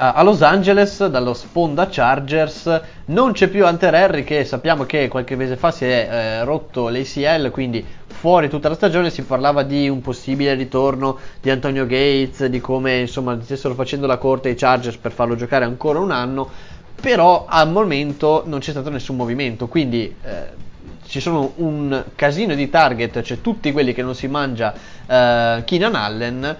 a 0.03 0.23
Los 0.23 0.41
Angeles 0.41 1.05
dallo 1.05 1.35
Sponda 1.35 1.87
Chargers. 1.87 2.81
Non 3.05 3.33
c'è 3.33 3.49
più 3.49 3.63
Hunter 3.63 3.93
Henry 3.93 4.23
che 4.23 4.43
sappiamo 4.45 4.85
che 4.85 5.07
qualche 5.07 5.35
mese 5.35 5.57
fa 5.57 5.69
si 5.69 5.85
è 5.85 6.07
eh, 6.09 6.43
rotto 6.43 6.89
l'ACL 6.89 7.51
quindi 7.51 7.85
fuori 8.07 8.49
tutta 8.49 8.67
la 8.67 8.73
stagione 8.73 9.11
si 9.11 9.21
parlava 9.21 9.61
di 9.61 9.87
un 9.89 10.01
possibile 10.01 10.55
ritorno 10.55 11.19
di 11.39 11.51
Antonio 11.51 11.85
Gates 11.85 12.45
di 12.45 12.59
come 12.59 13.01
insomma 13.01 13.37
stessero 13.41 13.75
facendo 13.75 14.07
la 14.07 14.17
corte 14.17 14.49
ai 14.49 14.55
Chargers 14.55 14.97
per 14.97 15.11
farlo 15.11 15.35
giocare 15.35 15.65
ancora 15.65 15.99
un 15.99 16.09
anno 16.09 16.49
però 16.99 17.45
al 17.47 17.69
momento 17.71 18.41
non 18.47 18.59
c'è 18.59 18.71
stato 18.71 18.89
nessun 18.89 19.15
movimento. 19.15 19.67
Quindi 19.67 20.15
eh, 20.23 20.47
ci 21.05 21.19
sono 21.19 21.53
un 21.57 22.05
casino 22.15 22.55
di 22.55 22.69
target, 22.69 23.21
cioè 23.21 23.39
tutti 23.39 23.71
quelli 23.71 23.93
che 23.93 24.01
non 24.01 24.15
si 24.15 24.27
mangia 24.27 24.73
eh, 24.73 25.61
Keenan 25.63 25.93
Allen, 25.93 26.57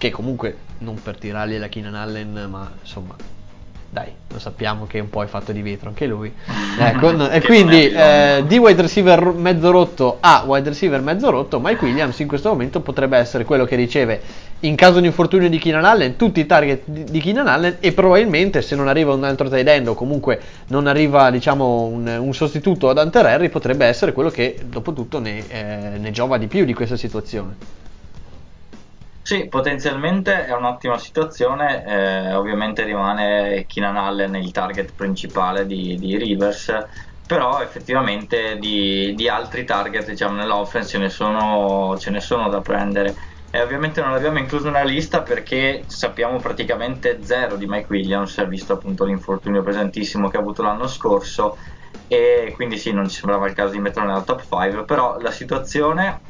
che 0.00 0.10
comunque 0.10 0.56
non 0.78 1.00
per 1.02 1.18
tirargli 1.18 1.58
la 1.58 1.68
Keenan 1.68 1.94
Allen, 1.94 2.46
ma 2.48 2.72
insomma, 2.80 3.14
dai, 3.90 4.10
lo 4.28 4.38
sappiamo 4.38 4.86
che 4.86 4.98
un 4.98 5.10
po' 5.10 5.22
è 5.22 5.26
fatto 5.26 5.52
di 5.52 5.60
vetro 5.60 5.90
anche 5.90 6.06
lui. 6.06 6.32
Ecco, 6.80 7.28
e 7.28 7.42
quindi 7.42 7.90
eh, 7.90 8.42
di 8.46 8.56
wide 8.56 8.80
receiver 8.80 9.32
mezzo 9.32 9.70
rotto 9.70 10.16
a 10.20 10.44
wide 10.46 10.70
receiver 10.70 11.02
mezzo 11.02 11.28
rotto, 11.28 11.60
Mike 11.60 11.84
Williams 11.84 12.18
in 12.20 12.26
questo 12.26 12.48
momento 12.48 12.80
potrebbe 12.80 13.18
essere 13.18 13.44
quello 13.44 13.66
che 13.66 13.76
riceve 13.76 14.22
in 14.60 14.74
caso 14.76 15.00
di 15.00 15.06
infortunio 15.06 15.50
di 15.50 15.58
Keenan 15.58 15.84
Allen 15.84 16.16
tutti 16.16 16.40
i 16.40 16.46
target 16.46 16.84
di, 16.86 17.20
Keenan 17.20 17.48
Allen 17.48 17.76
e 17.80 17.92
probabilmente 17.92 18.62
se 18.62 18.74
non 18.74 18.88
arriva 18.88 19.12
un 19.12 19.24
altro 19.24 19.50
tight 19.50 19.68
end 19.68 19.88
o 19.88 19.94
comunque 19.94 20.40
non 20.68 20.86
arriva 20.86 21.30
diciamo 21.30 21.82
un, 21.84 22.06
un 22.06 22.32
sostituto 22.32 22.88
ad 22.88 22.96
Hunter 22.96 23.26
Henry 23.26 23.50
potrebbe 23.50 23.84
essere 23.84 24.14
quello 24.14 24.30
che 24.30 24.58
dopo 24.64 24.94
tutto 24.94 25.18
ne, 25.18 25.44
eh, 25.48 25.98
ne 25.98 26.10
giova 26.12 26.38
di 26.38 26.46
più 26.46 26.64
di 26.64 26.72
questa 26.72 26.96
situazione. 26.96 27.79
Sì, 29.30 29.46
potenzialmente 29.46 30.44
è 30.44 30.52
un'ottima 30.52 30.98
situazione, 30.98 31.84
eh, 31.86 32.34
ovviamente 32.34 32.82
rimane 32.82 33.64
Keenan 33.68 33.96
Allen 33.96 34.34
il 34.34 34.50
target 34.50 34.92
principale 34.92 35.66
di, 35.66 35.96
di 36.00 36.16
Rivers, 36.16 36.76
però 37.28 37.60
effettivamente 37.62 38.58
di, 38.58 39.14
di, 39.14 39.28
altri 39.28 39.64
target 39.64 40.08
diciamo, 40.08 40.34
nell'offense 40.34 40.88
ce 40.88 40.98
ne, 40.98 41.08
sono, 41.10 41.96
ce 41.96 42.10
ne 42.10 42.18
sono 42.18 42.48
da 42.48 42.60
prendere. 42.60 43.14
E 43.52 43.62
ovviamente 43.62 44.00
non 44.00 44.10
l'abbiamo 44.10 44.40
incluso 44.40 44.68
nella 44.68 44.82
lista 44.82 45.22
perché 45.22 45.84
sappiamo 45.86 46.38
praticamente 46.38 47.22
zero 47.22 47.54
di 47.54 47.68
Mike 47.68 47.86
Williams, 47.88 48.44
visto 48.48 48.72
appunto 48.72 49.04
l'infortunio 49.04 49.62
pesantissimo 49.62 50.28
che 50.28 50.38
ha 50.38 50.40
avuto 50.40 50.62
l'anno 50.62 50.88
scorso 50.88 51.56
e 52.08 52.52
quindi 52.56 52.78
sì, 52.78 52.92
non 52.92 53.08
ci 53.08 53.20
sembrava 53.20 53.46
il 53.46 53.54
caso 53.54 53.74
di 53.74 53.78
metterlo 53.78 54.08
nella 54.08 54.22
top 54.22 54.42
5, 54.42 54.84
però 54.84 55.20
la 55.20 55.30
situazione 55.30 56.20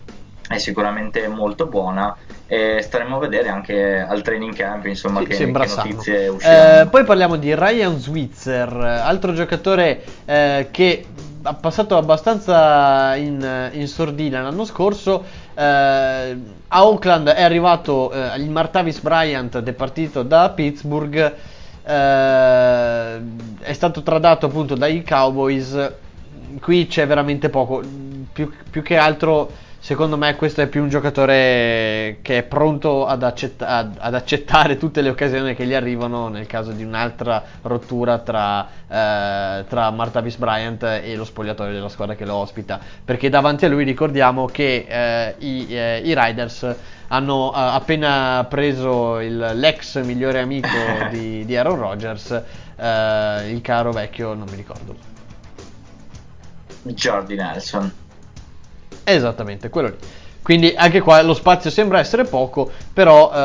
è 0.51 0.59
sicuramente 0.59 1.29
molto 1.29 1.67
buona 1.67 2.17
e 2.49 2.83
staremo 2.83 3.19
a 3.19 3.19
vedere 3.21 3.49
anche 3.49 4.01
al 4.01 4.21
training 4.21 4.53
camp 4.53 4.85
insomma 4.87 5.21
sì, 5.21 5.27
che, 5.27 5.37
che 5.37 5.47
notizie 5.47 6.27
usciranno. 6.27 6.81
eh, 6.81 6.87
poi 6.87 7.05
parliamo 7.05 7.37
di 7.37 7.55
Ryan 7.55 7.97
Switzer 7.97 8.73
altro 8.73 9.33
giocatore 9.33 10.03
eh, 10.25 10.67
che 10.73 11.07
ha 11.43 11.55
passato 11.55 11.97
abbastanza 11.97 13.15
in, 13.15 13.71
in 13.73 13.87
sordina 13.87 14.43
l'anno 14.43 14.65
scorso. 14.65 15.25
Eh, 15.55 15.63
a 15.63 16.85
Oakland 16.85 17.29
è 17.29 17.43
arrivato 17.43 18.13
eh, 18.13 18.37
il 18.37 18.51
Martavis 18.51 19.01
Bryant 19.01 19.61
departito 19.61 20.23
da 20.25 20.51
Pittsburgh. 20.51 21.35
Eh, 21.83 23.21
è 23.61 23.73
stato 23.73 24.03
tradato 24.03 24.47
appunto 24.47 24.75
dai 24.75 25.03
Cowboys. 25.03 25.93
Qui 26.61 26.87
c'è 26.89 27.07
veramente 27.07 27.49
poco 27.49 27.81
più, 28.33 28.53
più 28.69 28.83
che 28.83 28.97
altro 28.97 29.69
Secondo 29.91 30.17
me 30.17 30.37
questo 30.37 30.61
è 30.61 30.69
più 30.69 30.83
un 30.83 30.89
giocatore 30.89 32.19
che 32.23 32.39
è 32.39 32.43
pronto 32.45 33.07
ad, 33.09 33.25
ad, 33.25 33.97
ad, 33.99 34.15
accettare 34.15 34.77
tutte 34.77 35.01
le 35.01 35.09
occasioni 35.09 35.57
che 35.57 35.67
gli 35.67 35.75
arrivano 35.75 36.29
nel 36.29 36.47
caso 36.47 36.71
di 36.71 36.85
un'altra 36.85 37.43
rottura 37.63 38.19
tra, 38.19 38.69
eh, 38.87 39.65
tra 39.65 39.91
Martavis 39.91 40.37
Bryant 40.37 40.85
e 40.85 41.17
lo 41.17 41.25
spogliatoio 41.25 41.73
della 41.73 41.89
squadra 41.89 42.15
che 42.15 42.25
lo 42.25 42.35
ospita. 42.35 42.79
Perché 43.05 43.29
davanti 43.31 43.65
a 43.65 43.69
lui 43.69 43.83
ricordiamo 43.83 44.47
che 44.47 44.87
eh, 44.89 45.35
i, 45.39 45.67
eh, 45.75 46.03
i, 46.05 46.15
Riders 46.15 46.73
hanno 47.09 47.53
eh, 47.53 47.59
appena 47.59 48.47
preso 48.49 49.19
il, 49.19 49.39
l'ex 49.55 50.01
migliore 50.05 50.39
amico 50.39 50.69
di, 51.11 51.45
di 51.45 51.57
Aaron 51.57 51.81
Rodgers, 51.81 52.31
eh, 52.77 53.51
il 53.51 53.61
caro 53.61 53.91
vecchio, 53.91 54.35
non 54.35 54.47
mi 54.49 54.55
ricordo. 54.55 54.95
Jordi 56.85 57.35
Nelson. 57.35 57.93
Esattamente, 59.15 59.69
quello 59.69 59.89
lì. 59.89 59.97
Quindi 60.43 60.73
anche 60.75 61.01
qua 61.01 61.21
lo 61.23 61.35
spazio 61.35 61.71
sembra 61.71 61.99
essere 61.99 62.25
poco, 62.25 62.71
però 62.93 63.31
eh, 63.33 63.37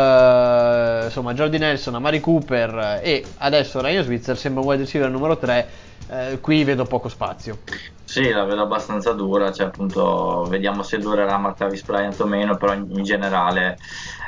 insomma 1.06 1.34
Jordi 1.34 1.58
Nelson, 1.58 1.96
Amari 1.96 2.20
Cooper 2.20 3.00
e 3.02 3.24
adesso 3.38 3.82
Ryan 3.82 4.04
Switzer 4.04 4.38
sembra 4.38 4.62
un 4.62 4.68
wide 4.68 4.84
receiver 4.84 5.10
numero 5.10 5.38
3, 5.38 5.68
eh, 6.10 6.40
qui 6.42 6.64
vedo 6.64 6.86
poco 6.86 7.10
spazio. 7.10 7.60
Sì, 8.04 8.30
la 8.30 8.44
vedo 8.44 8.62
abbastanza 8.62 9.14
dura, 9.14 9.52
cioè 9.52 9.66
appunto 9.66 10.46
vediamo 10.48 10.84
se 10.84 11.00
durerà 11.00 11.38
Martavis 11.38 11.82
Bryant 11.84 12.20
o 12.20 12.28
meno, 12.28 12.56
però 12.56 12.74
in, 12.74 13.04
generale 13.04 13.78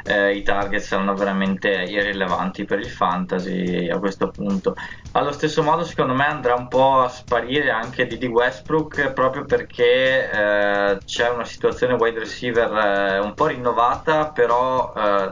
eh, 0.03 0.35
i 0.35 0.41
target 0.41 0.81
saranno 0.81 1.13
veramente 1.13 1.69
irrilevanti 1.69 2.65
per 2.65 2.79
il 2.79 2.89
fantasy 2.89 3.87
a 3.87 3.99
questo 3.99 4.29
punto. 4.29 4.75
Allo 5.11 5.31
stesso 5.31 5.61
modo 5.61 5.83
secondo 5.83 6.13
me 6.13 6.25
andrà 6.25 6.55
un 6.55 6.67
po' 6.67 7.01
a 7.01 7.07
sparire 7.07 7.69
anche 7.69 8.07
Didi 8.07 8.25
Westbrook 8.25 9.11
proprio 9.13 9.45
perché 9.45 10.29
eh, 10.31 10.97
c'è 11.05 11.29
una 11.29 11.45
situazione 11.45 11.93
wide 11.93 12.19
receiver 12.19 12.71
eh, 12.71 13.19
un 13.19 13.33
po' 13.35 13.45
rinnovata 13.45 14.31
però 14.31 14.91
eh, 14.97 15.29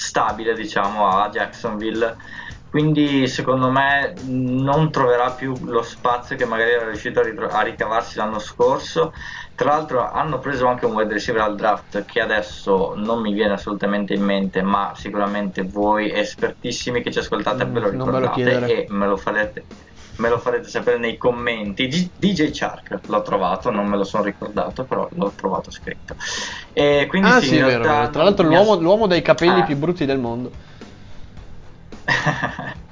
stabile 0.00 0.54
diciamo 0.54 1.08
a 1.08 1.28
Jacksonville 1.28 2.16
quindi 2.70 3.26
secondo 3.26 3.68
me 3.68 4.14
non 4.22 4.92
troverà 4.92 5.32
più 5.32 5.58
lo 5.64 5.82
spazio 5.82 6.36
che 6.36 6.44
magari 6.44 6.70
era 6.70 6.84
riuscito 6.84 7.18
a, 7.18 7.24
ritro- 7.24 7.48
a, 7.48 7.62
ricavarsi 7.62 8.16
l'anno 8.16 8.38
scorso. 8.38 9.10
Tra 9.56 9.70
l'altro 9.70 10.08
hanno 10.08 10.38
preso 10.38 10.68
anche 10.68 10.86
un 10.86 10.94
wide 10.94 11.12
receiver 11.12 11.42
al 11.42 11.56
draft 11.56 12.04
che 12.04 12.20
adesso 12.20 12.94
non 12.94 13.22
mi 13.22 13.32
viene 13.32 13.54
assolutamente 13.54 14.14
in 14.14 14.22
mente, 14.22 14.62
ma 14.62 14.92
sicuramente 14.94 15.64
voi 15.64 16.12
espertissimi 16.12 17.02
che 17.02 17.10
ci 17.10 17.18
ascoltate 17.18 17.66
mm, 17.66 17.72
ve 17.72 17.80
lo 17.80 17.90
ricordate 17.90 18.44
me 18.44 18.60
lo 18.60 18.66
e 18.66 18.86
me 18.88 19.06
lo 19.08 19.16
farete 19.16 19.66
me 20.20 20.28
lo 20.28 20.38
farete 20.38 20.68
sapere 20.68 20.98
nei 20.98 21.16
commenti. 21.16 21.88
DJ 22.16 22.50
Shark 22.52 23.00
l'ho 23.06 23.22
trovato, 23.22 23.70
non 23.70 23.86
me 23.86 23.96
lo 23.96 24.04
sono 24.04 24.22
ricordato, 24.22 24.84
però 24.84 25.08
l'ho 25.10 25.32
trovato 25.34 25.70
scritto. 25.70 26.14
E 26.72 27.06
quindi 27.08 27.28
ah, 27.28 27.40
sì, 27.40 27.46
sì 27.48 27.56
vero, 27.56 27.82
vero. 27.82 28.10
Tra 28.10 28.22
l'altro 28.22 28.46
l'uomo, 28.46 28.72
ass- 28.74 28.80
l'uomo 28.80 29.06
dei 29.06 29.22
capelli 29.22 29.60
ah. 29.60 29.64
più 29.64 29.76
brutti 29.76 30.04
del 30.04 30.18
mondo. 30.18 30.52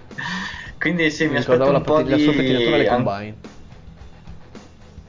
Quindi 0.79 1.11
sì, 1.11 1.25
mi, 1.25 1.33
mi 1.33 1.37
aspetto 1.39 1.69
un 1.69 1.83
po' 1.83 2.03
di... 2.03 2.11
la 2.11 2.19
sua 2.19 2.33
pettinatura 2.33 2.77
alle 2.77 2.87
combine. 2.87 3.37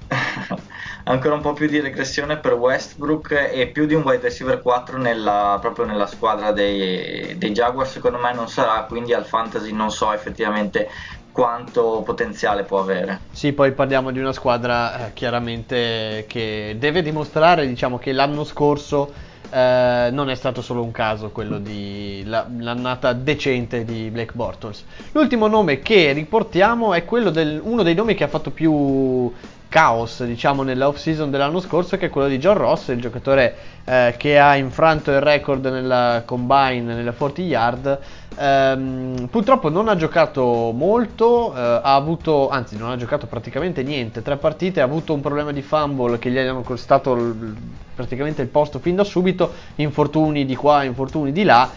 Ancora 1.09 1.33
un 1.33 1.41
po' 1.41 1.53
più 1.53 1.67
di 1.67 1.79
regressione 1.79 2.37
per 2.37 2.53
Westbrook 2.53 3.31
e 3.51 3.67
più 3.67 3.87
di 3.87 3.95
un 3.95 4.03
wide 4.03 4.21
receiver 4.21 4.61
4 4.61 4.97
nella, 4.99 5.57
proprio 5.59 5.85
nella 5.85 6.05
squadra 6.05 6.51
dei, 6.51 7.35
dei 7.35 7.51
Jaguars 7.51 7.91
secondo 7.91 8.19
me 8.19 8.31
non 8.31 8.47
sarà, 8.47 8.83
quindi 8.83 9.13
al 9.13 9.25
fantasy 9.25 9.71
non 9.71 9.89
so 9.89 10.13
effettivamente 10.13 10.87
quanto 11.31 12.01
potenziale 12.05 12.63
può 12.63 12.79
avere. 12.79 13.19
Sì, 13.31 13.53
poi 13.53 13.71
parliamo 13.71 14.11
di 14.11 14.19
una 14.19 14.33
squadra 14.33 15.07
eh, 15.07 15.13
chiaramente 15.13 16.25
che 16.27 16.75
deve 16.77 17.01
dimostrare, 17.01 17.67
diciamo 17.67 17.97
che 17.97 18.11
l'anno 18.11 18.43
scorso 18.43 19.11
eh, 19.51 20.09
non 20.11 20.29
è 20.29 20.35
stato 20.35 20.61
solo 20.61 20.83
un 20.83 20.91
caso 20.91 21.31
quello 21.31 21.57
di 21.57 22.23
la, 22.25 22.45
l'annata 22.57 23.13
decente 23.13 23.83
di 23.83 24.09
Blake 24.09 24.33
Bortles. 24.33 24.85
L'ultimo 25.11 25.47
nome 25.47 25.79
che 25.79 26.11
riportiamo 26.11 26.93
è 26.93 27.05
quello 27.05 27.29
del 27.29 27.59
uno 27.63 27.83
dei 27.83 27.95
nomi 27.95 28.15
che 28.15 28.23
ha 28.23 28.27
fatto 28.27 28.51
più 28.51 29.31
caos 29.69 30.23
diciamo 30.23 30.63
nella 30.63 30.87
off 30.87 30.97
season 30.97 31.29
dell'anno 31.29 31.59
scorso 31.59 31.95
che 31.95 32.07
è 32.07 32.09
quello 32.09 32.27
di 32.27 32.39
John 32.39 32.57
Ross 32.57 32.87
il 32.87 32.99
giocatore 32.99 33.55
eh, 33.85 34.15
che 34.17 34.37
ha 34.37 34.55
infranto 34.55 35.11
il 35.11 35.21
record 35.21 35.65
nella 35.65 36.23
combine 36.25 36.93
nelle 36.93 37.13
40 37.13 37.41
yard. 37.41 37.99
Ehm, 38.35 39.27
purtroppo 39.29 39.69
non 39.69 39.87
ha 39.87 39.95
giocato 39.95 40.71
molto 40.73 41.53
eh, 41.55 41.59
ha 41.59 41.95
avuto 41.95 42.49
anzi 42.49 42.77
non 42.77 42.89
ha 42.89 42.97
giocato 42.97 43.27
praticamente 43.27 43.83
niente. 43.83 44.21
Tre 44.21 44.37
partite 44.37 44.81
ha 44.81 44.83
avuto 44.83 45.13
un 45.13 45.21
problema 45.21 45.51
di 45.51 45.61
fumble 45.61 46.19
che 46.19 46.29
gli 46.29 46.37
hanno 46.37 46.61
costato 46.61 47.15
l- 47.15 47.55
praticamente 47.95 48.41
il 48.41 48.47
posto 48.47 48.79
fin 48.79 48.95
da 48.95 49.03
subito. 49.03 49.53
Infortuni 49.75 50.45
di 50.45 50.55
qua 50.55 50.83
infortuni 50.83 51.31
di 51.31 51.43
là 51.43 51.69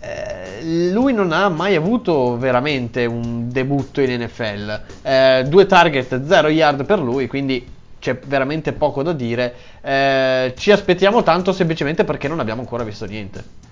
eh, 0.00 0.90
lui 0.92 1.12
non 1.12 1.30
ha 1.32 1.48
mai 1.48 1.74
avuto 1.74 2.38
veramente 2.38 3.04
un 3.04 3.50
debutto 3.50 4.00
in 4.00 4.22
NFL. 4.22 4.82
Eh, 5.02 5.44
due 5.46 5.66
target, 5.66 6.24
zero 6.24 6.48
yard 6.48 6.84
per 6.84 6.98
lui, 7.00 7.26
quindi 7.26 7.66
c'è 7.98 8.18
veramente 8.18 8.72
poco 8.72 9.02
da 9.02 9.12
dire. 9.12 9.54
Eh, 9.82 10.54
ci 10.56 10.72
aspettiamo 10.72 11.22
tanto 11.22 11.52
semplicemente 11.52 12.04
perché 12.04 12.28
non 12.28 12.40
abbiamo 12.40 12.62
ancora 12.62 12.82
visto 12.82 13.04
niente. 13.04 13.68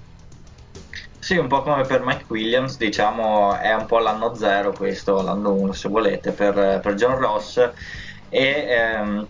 Sì, 1.19 1.37
un 1.37 1.49
po' 1.49 1.63
come 1.63 1.83
per 1.83 2.05
Mike 2.05 2.25
Williams, 2.29 2.77
diciamo, 2.77 3.57
è 3.59 3.75
un 3.75 3.87
po' 3.87 3.99
l'anno 3.99 4.35
zero 4.35 4.73
questo, 4.73 5.21
l'anno 5.21 5.53
1 5.53 5.73
se 5.73 5.89
volete, 5.89 6.31
per, 6.33 6.81
per 6.83 6.95
John 6.95 7.19
Ross. 7.19 7.71
E 8.31 8.67
ehm, 8.69 9.27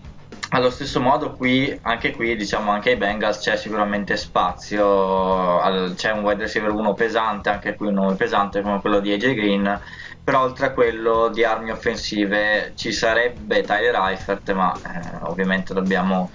allo 0.49 0.69
stesso 0.69 0.99
modo 0.99 1.33
qui, 1.33 1.77
anche 1.83 2.11
qui, 2.11 2.35
diciamo 2.35 2.71
anche 2.71 2.91
ai 2.91 2.97
Bengals 2.97 3.39
c'è 3.39 3.55
sicuramente 3.55 4.17
spazio, 4.17 5.59
c'è 5.95 6.11
un 6.11 6.23
wide 6.23 6.41
receiver 6.41 6.71
1 6.71 6.93
pesante, 6.93 7.49
anche 7.49 7.75
qui 7.75 7.87
un 7.87 7.93
nome 7.93 8.15
pesante 8.15 8.61
come 8.61 8.81
quello 8.81 8.99
di 8.99 9.11
AJ 9.11 9.33
Green, 9.35 9.81
però 10.23 10.41
oltre 10.43 10.67
a 10.67 10.73
quello 10.73 11.29
di 11.29 11.43
armi 11.43 11.71
offensive 11.71 12.73
ci 12.75 12.91
sarebbe 12.91 13.61
Tyler 13.61 13.95
Eifert, 13.95 14.51
ma 14.53 14.73
eh, 14.73 15.17
ovviamente 15.23 15.73
dobbiamo 15.73 16.31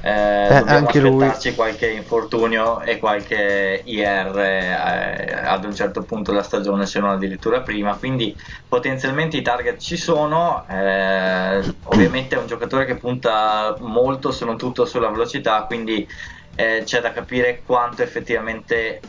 eh, 0.00 0.46
eh, 0.46 0.58
dobbiamo 0.58 0.86
aspettarci 0.86 1.48
lui. 1.48 1.56
qualche 1.56 1.88
infortunio 1.88 2.80
e 2.82 2.98
qualche 2.98 3.82
IR 3.84 4.38
eh, 4.38 4.72
ad 5.44 5.64
un 5.64 5.74
certo 5.74 6.02
punto 6.02 6.30
della 6.30 6.42
stagione, 6.42 6.86
se 6.86 7.00
non 7.00 7.10
addirittura 7.10 7.60
prima. 7.60 7.96
Quindi 7.96 8.36
potenzialmente 8.68 9.36
i 9.36 9.42
target 9.42 9.78
ci 9.78 9.96
sono. 9.96 10.64
Eh, 10.68 11.74
ovviamente 11.84 12.36
è 12.36 12.38
un 12.38 12.46
giocatore 12.46 12.84
che 12.84 12.94
punta 12.96 13.76
molto, 13.80 14.30
se 14.30 14.44
non 14.44 14.56
tutto, 14.56 14.84
sulla 14.84 15.08
velocità. 15.08 15.62
Quindi 15.62 16.06
eh, 16.54 16.82
c'è 16.84 17.00
da 17.00 17.12
capire 17.12 17.62
quanto 17.64 18.02
effettivamente 18.02 19.00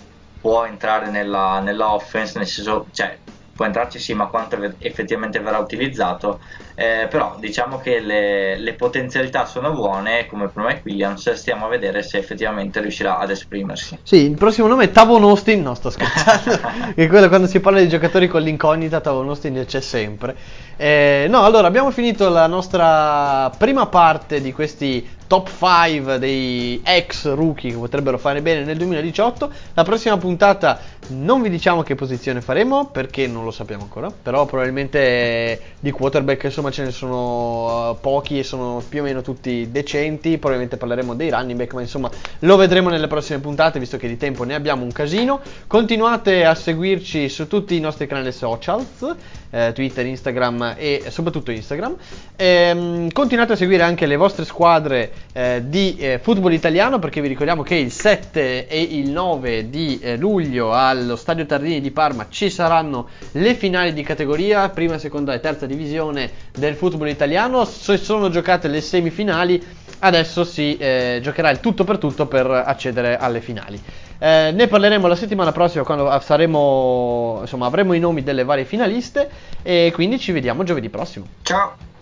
può 0.42 0.66
entrare 0.66 1.10
nella, 1.10 1.60
nella 1.60 1.94
offense, 1.94 2.38
nel 2.38 2.48
senso, 2.48 2.88
cioè, 2.92 3.18
può 3.60 3.68
entrarci 3.68 4.00
sì, 4.00 4.14
ma 4.14 4.28
quanto 4.28 4.58
effettivamente 4.78 5.38
verrà 5.42 5.58
utilizzato. 5.58 6.40
Eh, 6.76 7.08
però 7.10 7.36
diciamo 7.40 7.80
che 7.80 8.00
le, 8.00 8.58
le, 8.58 8.74
potenzialità 8.74 9.44
sono 9.44 9.74
buone, 9.74 10.28
come 10.28 10.48
per 10.48 10.64
Mike 10.64 10.82
Williams, 10.86 11.30
stiamo 11.34 11.66
a 11.66 11.68
vedere 11.68 12.02
se 12.02 12.20
effettivamente 12.20 12.80
riuscirà 12.80 13.18
ad 13.18 13.32
esprimersi. 13.32 14.00
Sì, 14.02 14.30
il 14.30 14.38
prossimo 14.38 14.68
nome 14.68 14.86
è 14.86 14.92
Tavon 14.92 15.24
Austin, 15.24 15.62
no 15.62 15.74
sto 15.74 15.90
scherzando, 15.90 16.58
che 16.96 17.10
quello 17.10 17.28
quando 17.28 17.48
si 17.48 17.60
parla 17.60 17.82
di 17.82 17.90
giocatori 17.90 18.30
con 18.30 18.42
l'incognita, 18.42 19.02
Tavon 19.02 19.28
Austin 19.28 19.66
c'è 19.68 19.82
sempre. 19.82 20.38
Eh, 20.78 21.26
no, 21.28 21.44
allora 21.44 21.68
abbiamo 21.68 21.92
finito 21.92 22.30
la 22.30 22.48
nostra 22.48 23.52
prima 23.58 23.88
parte 23.88 24.40
di 24.40 24.54
questi 24.54 25.06
top 25.30 25.48
5 25.48 26.18
dei 26.18 26.82
ex 26.84 27.32
rookie 27.36 27.70
che 27.70 27.78
potrebbero 27.78 28.18
fare 28.18 28.42
bene 28.42 28.64
nel 28.64 28.78
2018. 28.78 29.52
La 29.76 29.84
prossima 29.84 30.18
puntata 30.18 30.80
non 31.10 31.44
vi 31.44 31.52
diciamo 31.52 31.84
che 31.84 31.94
posizione 31.94 32.42
faremo 32.42 32.88
perché 32.88 33.28
non 33.28 33.44
lo 33.44 33.52
sappiamo 33.52 33.84
ancora, 33.84 34.12
però 34.12 34.48
probabilmente 34.48 35.62
di 35.80 35.92
quarterback 35.92 36.46
insomma 36.46 36.72
ce 36.72 36.84
ne 36.84 36.92
sono 36.92 37.92
uh, 37.92 38.00
pochi 38.00 38.40
e 38.40 38.44
sono 38.44 38.82
più 38.90 39.02
o 39.02 39.04
meno 39.04 39.22
tutti 39.22 39.70
decenti, 39.70 40.32
probabilmente 40.40 40.78
parleremo 40.78 41.14
dei 41.14 41.30
running 41.30 41.60
back, 41.60 41.74
ma 41.76 41.82
insomma 41.82 42.10
lo 42.40 42.56
vedremo 42.56 42.90
nelle 42.90 43.08
prossime 43.08 43.38
puntate 43.38 43.78
visto 43.78 43.98
che 43.98 44.08
di 44.08 44.18
tempo 44.18 44.44
ne 44.44 44.56
abbiamo 44.56 44.84
un 44.84 44.92
casino. 44.92 45.42
Continuate 45.68 46.44
a 46.44 46.56
seguirci 46.56 47.30
su 47.30 47.48
tutti 47.48 47.76
i 47.76 47.80
nostri 47.80 48.08
canali 48.08 48.32
socials 48.32 49.16
eh, 49.52 49.72
Twitter, 49.74 50.06
Instagram 50.06 50.76
e 50.78 51.06
soprattutto 51.10 51.52
Instagram. 51.52 51.96
E, 52.36 52.46
ehm, 52.46 53.12
continuate 53.12 53.54
a 53.54 53.56
seguire 53.56 53.84
anche 53.84 54.06
le 54.06 54.16
vostre 54.16 54.46
squadre 54.46 55.12
eh, 55.34 55.64
di 55.66 55.96
eh, 55.98 56.20
football 56.20 56.54
italiano 56.54 57.00
perché 57.00 57.22
vi 57.22 57.28
ricordiamo 57.28 57.62
che 57.62 57.76
il 57.76 57.92
7 57.92 58.68
e 58.68 58.82
il 58.82 59.10
9 59.10 59.70
di 59.70 60.00
eh, 60.00 60.18
luglio 60.18 60.74
allo 60.74 61.16
Stadio 61.16 61.46
Tardini 61.46 61.82
di 61.82 61.92
Parma 61.92 62.28
ci 62.30 62.50
saranno 62.50 63.10
le 63.34 63.54
finali 63.54 63.94
di 63.94 64.04
categoria, 64.04 64.70
prima, 64.70 64.98
seconda 64.98 65.34
e 65.34 65.40
terza 65.40 65.66
divisione 65.66 66.30
del 66.52 66.76
football 66.76 67.10
italiano. 67.10 67.66
Se 67.66 67.98
sono 67.98 68.30
giocate 68.30 68.68
le 68.68 68.82
semifinali, 68.82 69.64
adesso 70.00 70.44
si 70.44 70.78
eh, 70.78 71.20
giocherà 71.22 71.50
il 71.50 71.60
tutto 71.60 71.84
per 71.84 71.98
tutto 71.98 72.26
per 72.26 72.50
accedere 72.50 73.18
alle 73.18 73.42
finali. 73.42 73.82
Eh, 74.22 74.52
ne 74.54 74.68
parleremo 74.68 75.08
la 75.08 75.16
settimana 75.16 75.52
prossima 75.52 75.84
quando 75.84 76.20
saremo, 76.22 77.38
insomma, 77.42 77.68
avremo 77.68 77.94
i 77.94 78.00
nomi 78.00 78.24
delle 78.24 78.44
varie 78.44 78.66
finaliste 78.66 79.30
e 79.62 79.92
quindi 79.94 80.20
ci 80.20 80.32
vediamo 80.32 80.64
giovedì 80.64 80.90
prossimo. 80.90 81.26
Ciao! 81.44 81.99